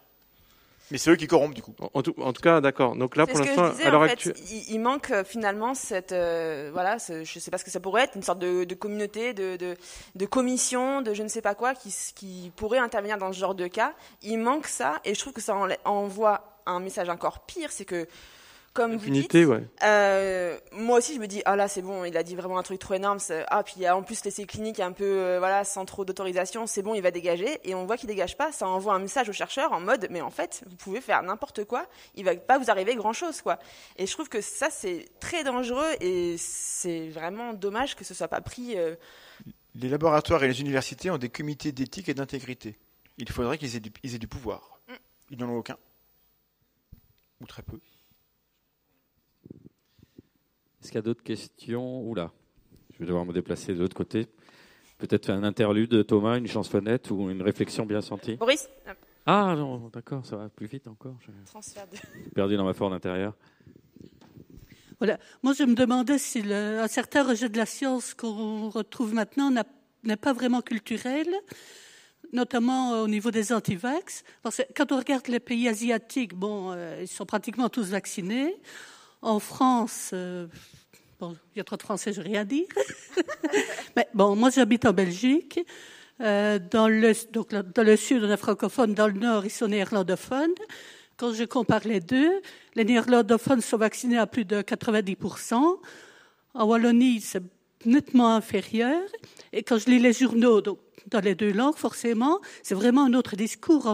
[0.91, 1.75] Mais c'est eux qui corrompent du coup.
[1.95, 2.95] En, tout, en tout cas, d'accord.
[2.95, 4.35] Donc là, pour l'instant, à l'heure actuelle.
[4.51, 7.81] il, il manque euh, finalement cette, euh, voilà, ce- je sais pas ce que ça
[7.81, 9.77] pourrait être, une sorte de, de communauté, de, de,
[10.15, 13.55] de commission, de je ne sais pas quoi, qui, qui pourrait intervenir dans ce genre
[13.55, 13.95] de cas.
[14.23, 15.57] Il manque ça, et je trouve que ça
[15.87, 18.07] envoie un message encore pire, c'est que,
[18.75, 19.63] comme vous dites, ouais.
[19.85, 22.63] euh, moi aussi, je me dis, ah là, c'est bon, il a dit vraiment un
[22.63, 23.19] truc trop énorme.
[23.49, 26.05] Ah, puis il y a en plus l'essai clinique un peu, euh, voilà, sans trop
[26.05, 27.61] d'autorisation, c'est bon, il va dégager.
[27.63, 28.51] Et on voit qu'il dégage pas.
[28.53, 31.65] Ça envoie un message aux chercheurs en mode, mais en fait, vous pouvez faire n'importe
[31.65, 33.59] quoi, il va pas vous arriver grand chose, quoi.
[33.97, 38.29] Et je trouve que ça, c'est très dangereux et c'est vraiment dommage que ce soit
[38.29, 38.77] pas pris.
[38.77, 38.97] euh,
[39.77, 42.77] Les laboratoires et les universités ont des comités d'éthique et d'intégrité.
[43.19, 44.81] Il faudrait qu'ils aient, du- ils aient du pouvoir.
[45.31, 45.77] Ils n'en ont aucun.
[47.41, 47.79] Ou très peu.
[50.85, 52.31] Est-ce qu'il y a d'autres questions Oula,
[52.93, 54.27] je vais devoir me déplacer de l'autre côté.
[54.99, 58.37] Peut-être un interlude, Thomas, une chansonnette ou une réflexion bien sentie.
[58.37, 58.69] Boris,
[59.25, 61.17] Ah non, d'accord, ça va plus vite encore.
[61.47, 61.97] Transfert de.
[62.35, 63.33] perdu dans ma forme intérieure.
[64.99, 65.19] Voilà.
[65.43, 69.51] Moi, je me demandais si le, un certain rejet de la science qu'on retrouve maintenant
[69.51, 69.65] n'a-
[70.05, 71.27] n'est pas vraiment culturel,
[72.35, 74.23] notamment au niveau des antivax.
[74.43, 78.55] Parce que quand on regarde les pays asiatiques, bon, euh, ils sont pratiquement tous vaccinés.
[79.25, 80.47] En France, euh,
[81.23, 82.67] il y a trop de Français, je vais rien dire.
[83.97, 85.61] Mais bon, moi, j'habite en Belgique.
[86.21, 87.15] Euh, dans, le,
[87.97, 88.93] sud, on est francophone.
[88.93, 90.53] Dans le nord, ils sont néerlandophones.
[91.17, 92.43] Quand je compare les deux,
[92.75, 95.79] les néerlandophones sont vaccinés à plus de 90%.
[96.53, 97.43] En Wallonie, c'est
[97.87, 99.01] nettement inférieur.
[99.55, 103.15] Et quand je lis les journaux, donc, dans les deux langues, forcément, c'est vraiment un
[103.15, 103.87] autre discours.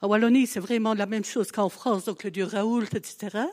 [0.00, 3.48] En Wallonie, c'est vraiment la même chose qu'en France, donc le dieu Raoult, etc.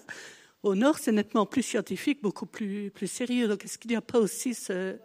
[0.63, 3.47] Au nord, c'est nettement plus scientifique, beaucoup plus, plus sérieux.
[3.47, 4.97] Donc, est-ce qu'il n'y a pas aussi ce-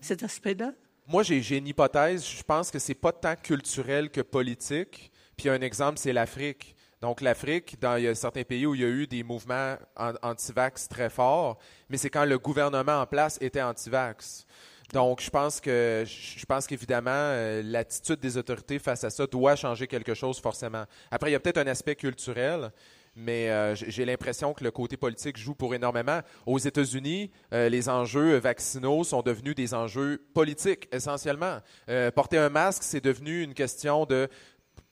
[0.00, 0.72] cet aspect-là?
[1.08, 2.24] Moi, j'ai une hypothèse.
[2.24, 5.10] Je pense que c'est pas tant culturel que politique.
[5.36, 6.76] Puis un exemple, c'est l'Afrique.
[7.00, 9.74] Donc l'Afrique, dans il y a certains pays où il y a eu des mouvements
[9.96, 14.46] an- anti-vax très forts, mais c'est quand le gouvernement en place était anti-vax.
[14.92, 19.56] Donc je pense que je pense qu'évidemment euh, l'attitude des autorités face à ça doit
[19.56, 20.84] changer quelque chose forcément.
[21.10, 22.70] Après, il y a peut-être un aspect culturel.
[23.14, 26.20] Mais euh, j'ai l'impression que le côté politique joue pour énormément.
[26.46, 31.58] Aux États-Unis, euh, les enjeux vaccinaux sont devenus des enjeux politiques essentiellement.
[31.88, 34.28] Euh, porter un masque, c'est devenu une question de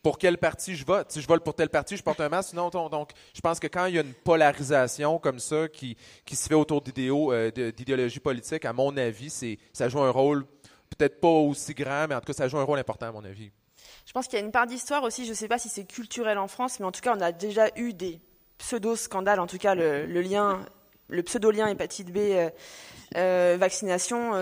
[0.02, 1.10] pour quel parti je vote.
[1.10, 2.54] Si je vote pour tel parti, je porte un masque.
[2.54, 6.36] Non, donc, je pense que quand il y a une polarisation comme ça qui, qui
[6.36, 9.30] se fait autour euh, d'idéologie politique, à mon avis,
[9.72, 10.44] ça joue un rôle
[10.90, 13.24] peut-être pas aussi grand, mais en tout cas, ça joue un rôle important, à mon
[13.24, 13.50] avis.
[14.06, 15.24] Je pense qu'il y a une part d'histoire aussi.
[15.24, 17.32] Je ne sais pas si c'est culturel en France, mais en tout cas, on a
[17.32, 18.20] déjà eu des
[18.58, 19.40] pseudo-scandales.
[19.40, 20.64] En tout cas, le, lien,
[21.08, 22.50] le pseudo-lien hépatite B, euh,
[23.16, 24.34] euh, vaccination,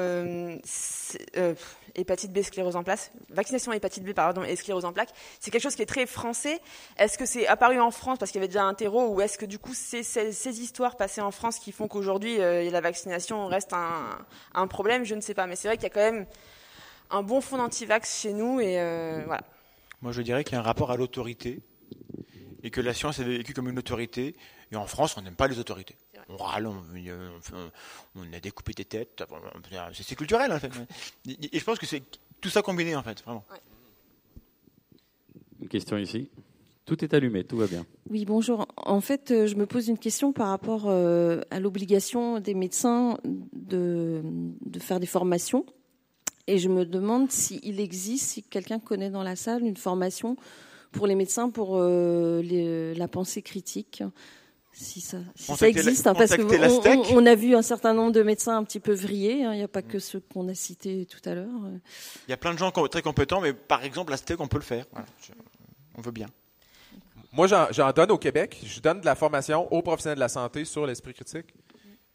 [1.99, 5.63] hépatite B, sclérose en plaques, vaccination hépatite B, pardon, et sclérose en plaques, c'est quelque
[5.63, 6.61] chose qui est très français.
[6.97, 9.39] Est-ce que c'est apparu en France parce qu'il y avait déjà un terreau, ou est-ce
[9.39, 13.47] que du coup c'est ces, histoires passées en France qui font qu'aujourd'hui euh, la vaccination
[13.47, 15.05] reste un, problème?
[15.05, 16.27] Je ne sais pas, mais c'est vrai qu'il y a quand même
[17.11, 19.43] un bon fond d'antivax chez nous, et euh, voilà.
[20.03, 21.61] Moi, je dirais qu'il y a un rapport à l'autorité,
[22.63, 24.37] et que la science est vécue comme une autorité,
[24.71, 25.97] et en France, on n'aime pas les autorités
[26.29, 29.25] on râle, on, a découpé des têtes,
[29.93, 30.71] c'est culturel en fait.
[31.53, 32.03] Et je pense que c'est
[32.41, 33.45] tout ça combiné en fait, vraiment.
[35.61, 36.29] Une question ici.
[36.85, 37.85] Tout est allumé, tout va bien.
[38.09, 38.67] Oui, bonjour.
[38.77, 43.19] En fait, euh, je me pose une question par rapport euh, à l'obligation des médecins
[43.53, 44.23] de,
[44.79, 45.67] faire des formations.
[46.49, 50.37] Et je me demande s'il existe, si quelqu'un connaît dans la salle, une formation
[50.93, 54.03] pour les médecins pour euh, la pensée critique
[54.73, 55.19] si ça,
[55.67, 58.93] existe, hein, parce qu'on on, a vu un certain nombre de médecins un petit peu
[58.93, 59.45] vrillés.
[59.45, 59.53] Hein.
[59.53, 61.49] Il n'y a pas que ceux qu'on a cités tout à l'heure.
[62.29, 64.63] Il y a plein de gens très compétents, mais par exemple, l'Astec, on peut le
[64.63, 64.87] faire.
[65.97, 66.29] on veut bien.
[67.33, 68.61] Moi, j'en donne au Québec.
[68.65, 71.47] Je donne de la formation aux professionnels de la santé sur l'esprit critique.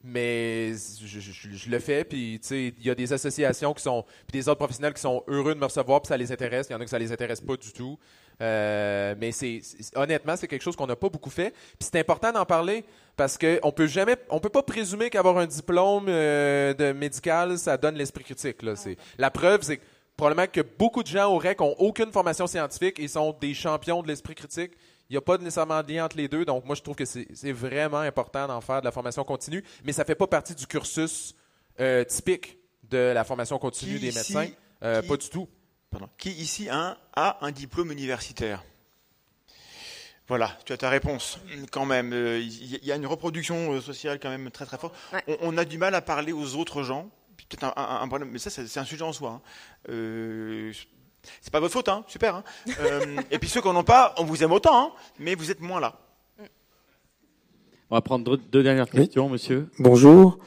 [0.03, 4.57] Mais je, le fais, puis il y a des associations qui sont, puis des autres
[4.57, 6.67] professionnels qui sont heureux de me recevoir, puis ça les intéresse.
[6.69, 7.97] Il y en a qui ça les intéresse pas du tout.
[8.41, 9.61] Euh, mais c'est
[9.95, 11.51] honnêtement, c'est quelque chose qu'on n'a pas beaucoup fait.
[11.51, 12.83] Puis c'est important d'en parler
[13.15, 17.77] parce qu'on peut jamais, on peut pas présumer qu'avoir un diplôme euh, de médical, ça
[17.77, 18.61] donne l'esprit critique.
[18.61, 18.73] Là.
[19.17, 19.79] La preuve, c'est
[20.17, 24.01] probablement que beaucoup de gens au REC n'ont aucune formation scientifique et sont des champions
[24.01, 24.71] de l'esprit critique.
[25.09, 26.45] Il n'y a pas nécessairement de lien entre les deux.
[26.45, 29.91] Donc, moi, je trouve que c'est vraiment important d'en faire de la formation continue, mais
[29.91, 31.35] ça ne fait pas partie du cursus
[31.79, 32.57] euh, typique
[32.89, 34.47] de la formation continue des médecins.
[34.79, 35.47] pas du tout
[36.17, 38.63] qui ici a un diplôme universitaire?
[40.27, 41.39] Voilà, tu as ta réponse
[41.71, 42.13] quand même.
[42.13, 44.95] Euh, il y a une reproduction euh, sociale quand même très très forte.
[45.41, 47.09] On, a du mal à parler aux autres gens.
[47.49, 49.31] Peut-être un, problème, mais ça c'est un sujet en soi.
[49.31, 49.41] Hein.
[49.89, 50.71] Euh,
[51.41, 52.35] c'est pas votre faute, hein, super.
[52.35, 52.43] Hein.
[52.79, 55.51] Euh, et puis ceux qui n'en ont pas, on vous aime autant, hein, mais vous
[55.51, 55.99] êtes moins là.
[57.89, 59.69] On va prendre deux, dernières questions, monsieur.
[59.77, 60.39] Bonjour.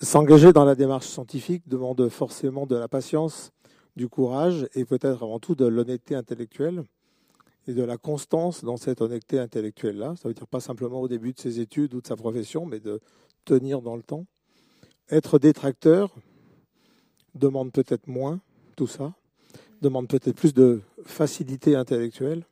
[0.00, 3.52] S'engager dans la démarche scientifique demande forcément de la patience,
[3.96, 6.84] du courage et peut-être avant tout de l'honnêteté intellectuelle
[7.68, 10.14] et de la constance dans cette honnêteté intellectuelle-là.
[10.20, 12.80] Ça veut dire pas simplement au début de ses études ou de sa profession, mais
[12.80, 13.00] de
[13.44, 14.26] tenir dans le temps.
[15.10, 16.10] Être détracteur
[17.34, 18.40] demande peut-être moins
[18.74, 19.12] tout ça,
[19.80, 22.44] demande peut-être plus de facilité intellectuelle,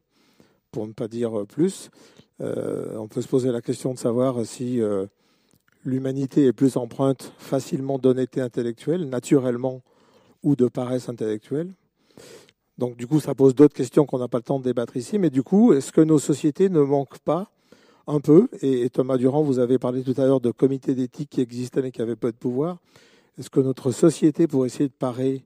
[0.71, 1.91] pour ne pas dire plus.
[2.41, 5.07] Euh, on peut se poser la question de savoir si euh,
[5.85, 9.83] l'humanité est plus empreinte facilement d'honnêteté intellectuelle, naturellement,
[10.43, 11.73] ou de paresse intellectuelle.
[12.79, 15.19] Donc du coup, ça pose d'autres questions qu'on n'a pas le temps de débattre ici.
[15.19, 17.51] Mais du coup, est-ce que nos sociétés ne manquent pas
[18.07, 18.49] un peu?
[18.63, 21.91] Et, Thomas Durand, vous avez parlé tout à l'heure de comités d'éthique qui existaient mais
[21.91, 22.79] qui avaient peu de pouvoir.
[23.37, 25.45] Est-ce que notre société, pour essayer de parer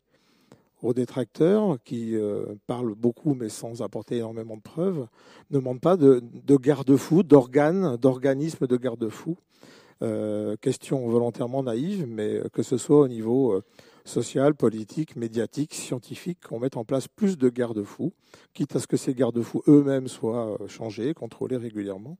[0.83, 5.07] aux détracteurs, qui euh, parlent beaucoup mais sans apporter énormément de preuves,
[5.51, 9.39] ne manque pas de, de garde-fous, d'organes, d'organismes de garde-fous
[10.03, 13.53] euh, Question volontairement naïve, mais que ce soit au niveau...
[13.53, 13.63] Euh,
[14.05, 18.13] social, politique, médiatique, scientifique, qu'on mette en place plus de garde-fous,
[18.53, 22.19] quitte à ce que ces garde-fous eux-mêmes soient changés, contrôlés régulièrement,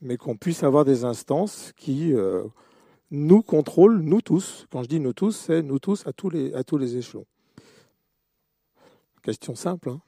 [0.00, 2.12] mais qu'on puisse avoir des instances qui
[3.12, 4.66] nous contrôlent, nous tous.
[4.72, 7.26] Quand je dis nous tous, c'est nous tous à tous les, à tous les échelons.
[9.22, 9.90] Question simple.
[9.90, 10.00] Hein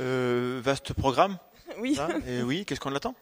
[0.00, 1.38] euh, vaste programme.
[1.80, 1.98] Oui.
[2.28, 3.16] et oui, qu'est-ce qu'on attend?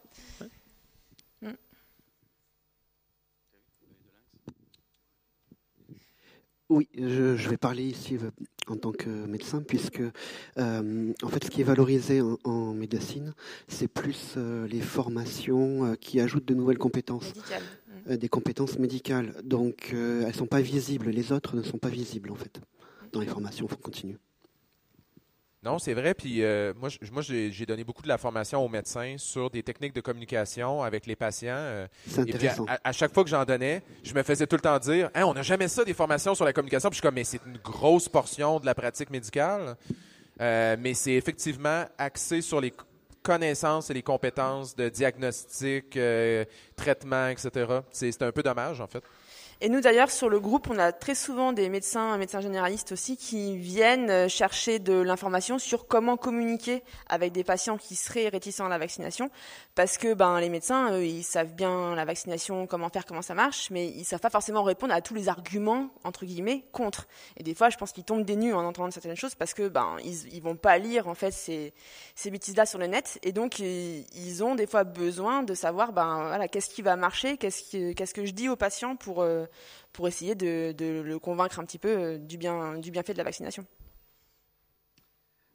[6.72, 8.30] Oui, je, vais parler ici euh,
[8.66, 10.03] en tant que médecin, puisque
[10.59, 13.34] euh, en fait, ce qui est valorisé en, médecine,
[13.68, 17.32] c'est plus euh, les formations qui ajoutent de nouvelles compétences,
[18.07, 19.34] des compétences médicales.
[19.45, 21.11] Donc, elles ne sont pas visibles.
[21.11, 22.61] Les autres ne sont pas visibles en fait
[23.12, 24.18] dans les formations continues.
[25.62, 26.12] Non, c'est vrai.
[26.12, 29.94] Puis euh, moi, moi j'ai donné beaucoup de la formation aux médecins sur des techniques
[29.94, 31.54] de communication avec les patients.
[31.54, 31.86] Euh,
[32.18, 35.10] et puis à, chaque fois que j'en donnais, je me faisais tout le temps dire
[35.14, 36.90] hein, on n'a jamais ça, des formations sur la communication.
[36.90, 39.76] Puis je suis comme mais c'est une grosse portion de la pratique médicale.
[40.40, 42.72] Euh, mais c'est effectivement axé sur les
[43.22, 45.96] connaissances et les compétences de diagnostic,
[46.74, 47.78] traitement, etc.
[47.92, 49.04] C'est un peu dommage, en fait.
[49.64, 53.16] Et nous d'ailleurs sur le groupe, on a très souvent des médecins, médecins généralistes aussi,
[53.16, 58.66] qui viennent euh, chercher de l'information sur comment communiquer avec des patients qui seraient réticents
[58.66, 59.30] à la vaccination,
[59.76, 63.34] parce que ben les médecins, eux, ils savent bien la vaccination, comment faire, comment ça
[63.34, 67.06] marche, mais ils savent pas forcément répondre à tous les arguments entre guillemets contre.
[67.36, 69.68] Et des fois, je pense qu'ils tombent des nues en entendant certaines choses parce que
[69.68, 71.72] ben ils, vont pas lire en fait ces,
[72.16, 76.26] ces bêtises-là sur le net, et donc ils, ont des fois besoin de savoir ben
[76.26, 79.46] voilà qu'est-ce qui va marcher, qu'est-ce qui, qu'est-ce que je dis aux patients pour euh,
[79.92, 83.18] pour essayer de, de le convaincre un petit peu euh, du bien du bienfait de
[83.18, 83.64] la vaccination.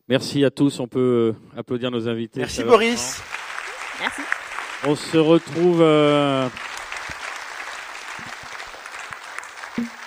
[0.07, 0.79] Merci à tous.
[0.79, 2.39] On peut euh, applaudir nos invités.
[2.39, 2.71] Merci Ça va.
[2.71, 3.21] Boris.
[3.99, 4.21] Merci.
[4.85, 5.81] On se retrouve.
[5.81, 6.47] euh,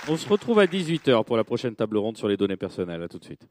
[0.09, 3.03] On se retrouve à 18h pour la prochaine table ronde sur les données personnelles.
[3.03, 3.43] À tout de suite.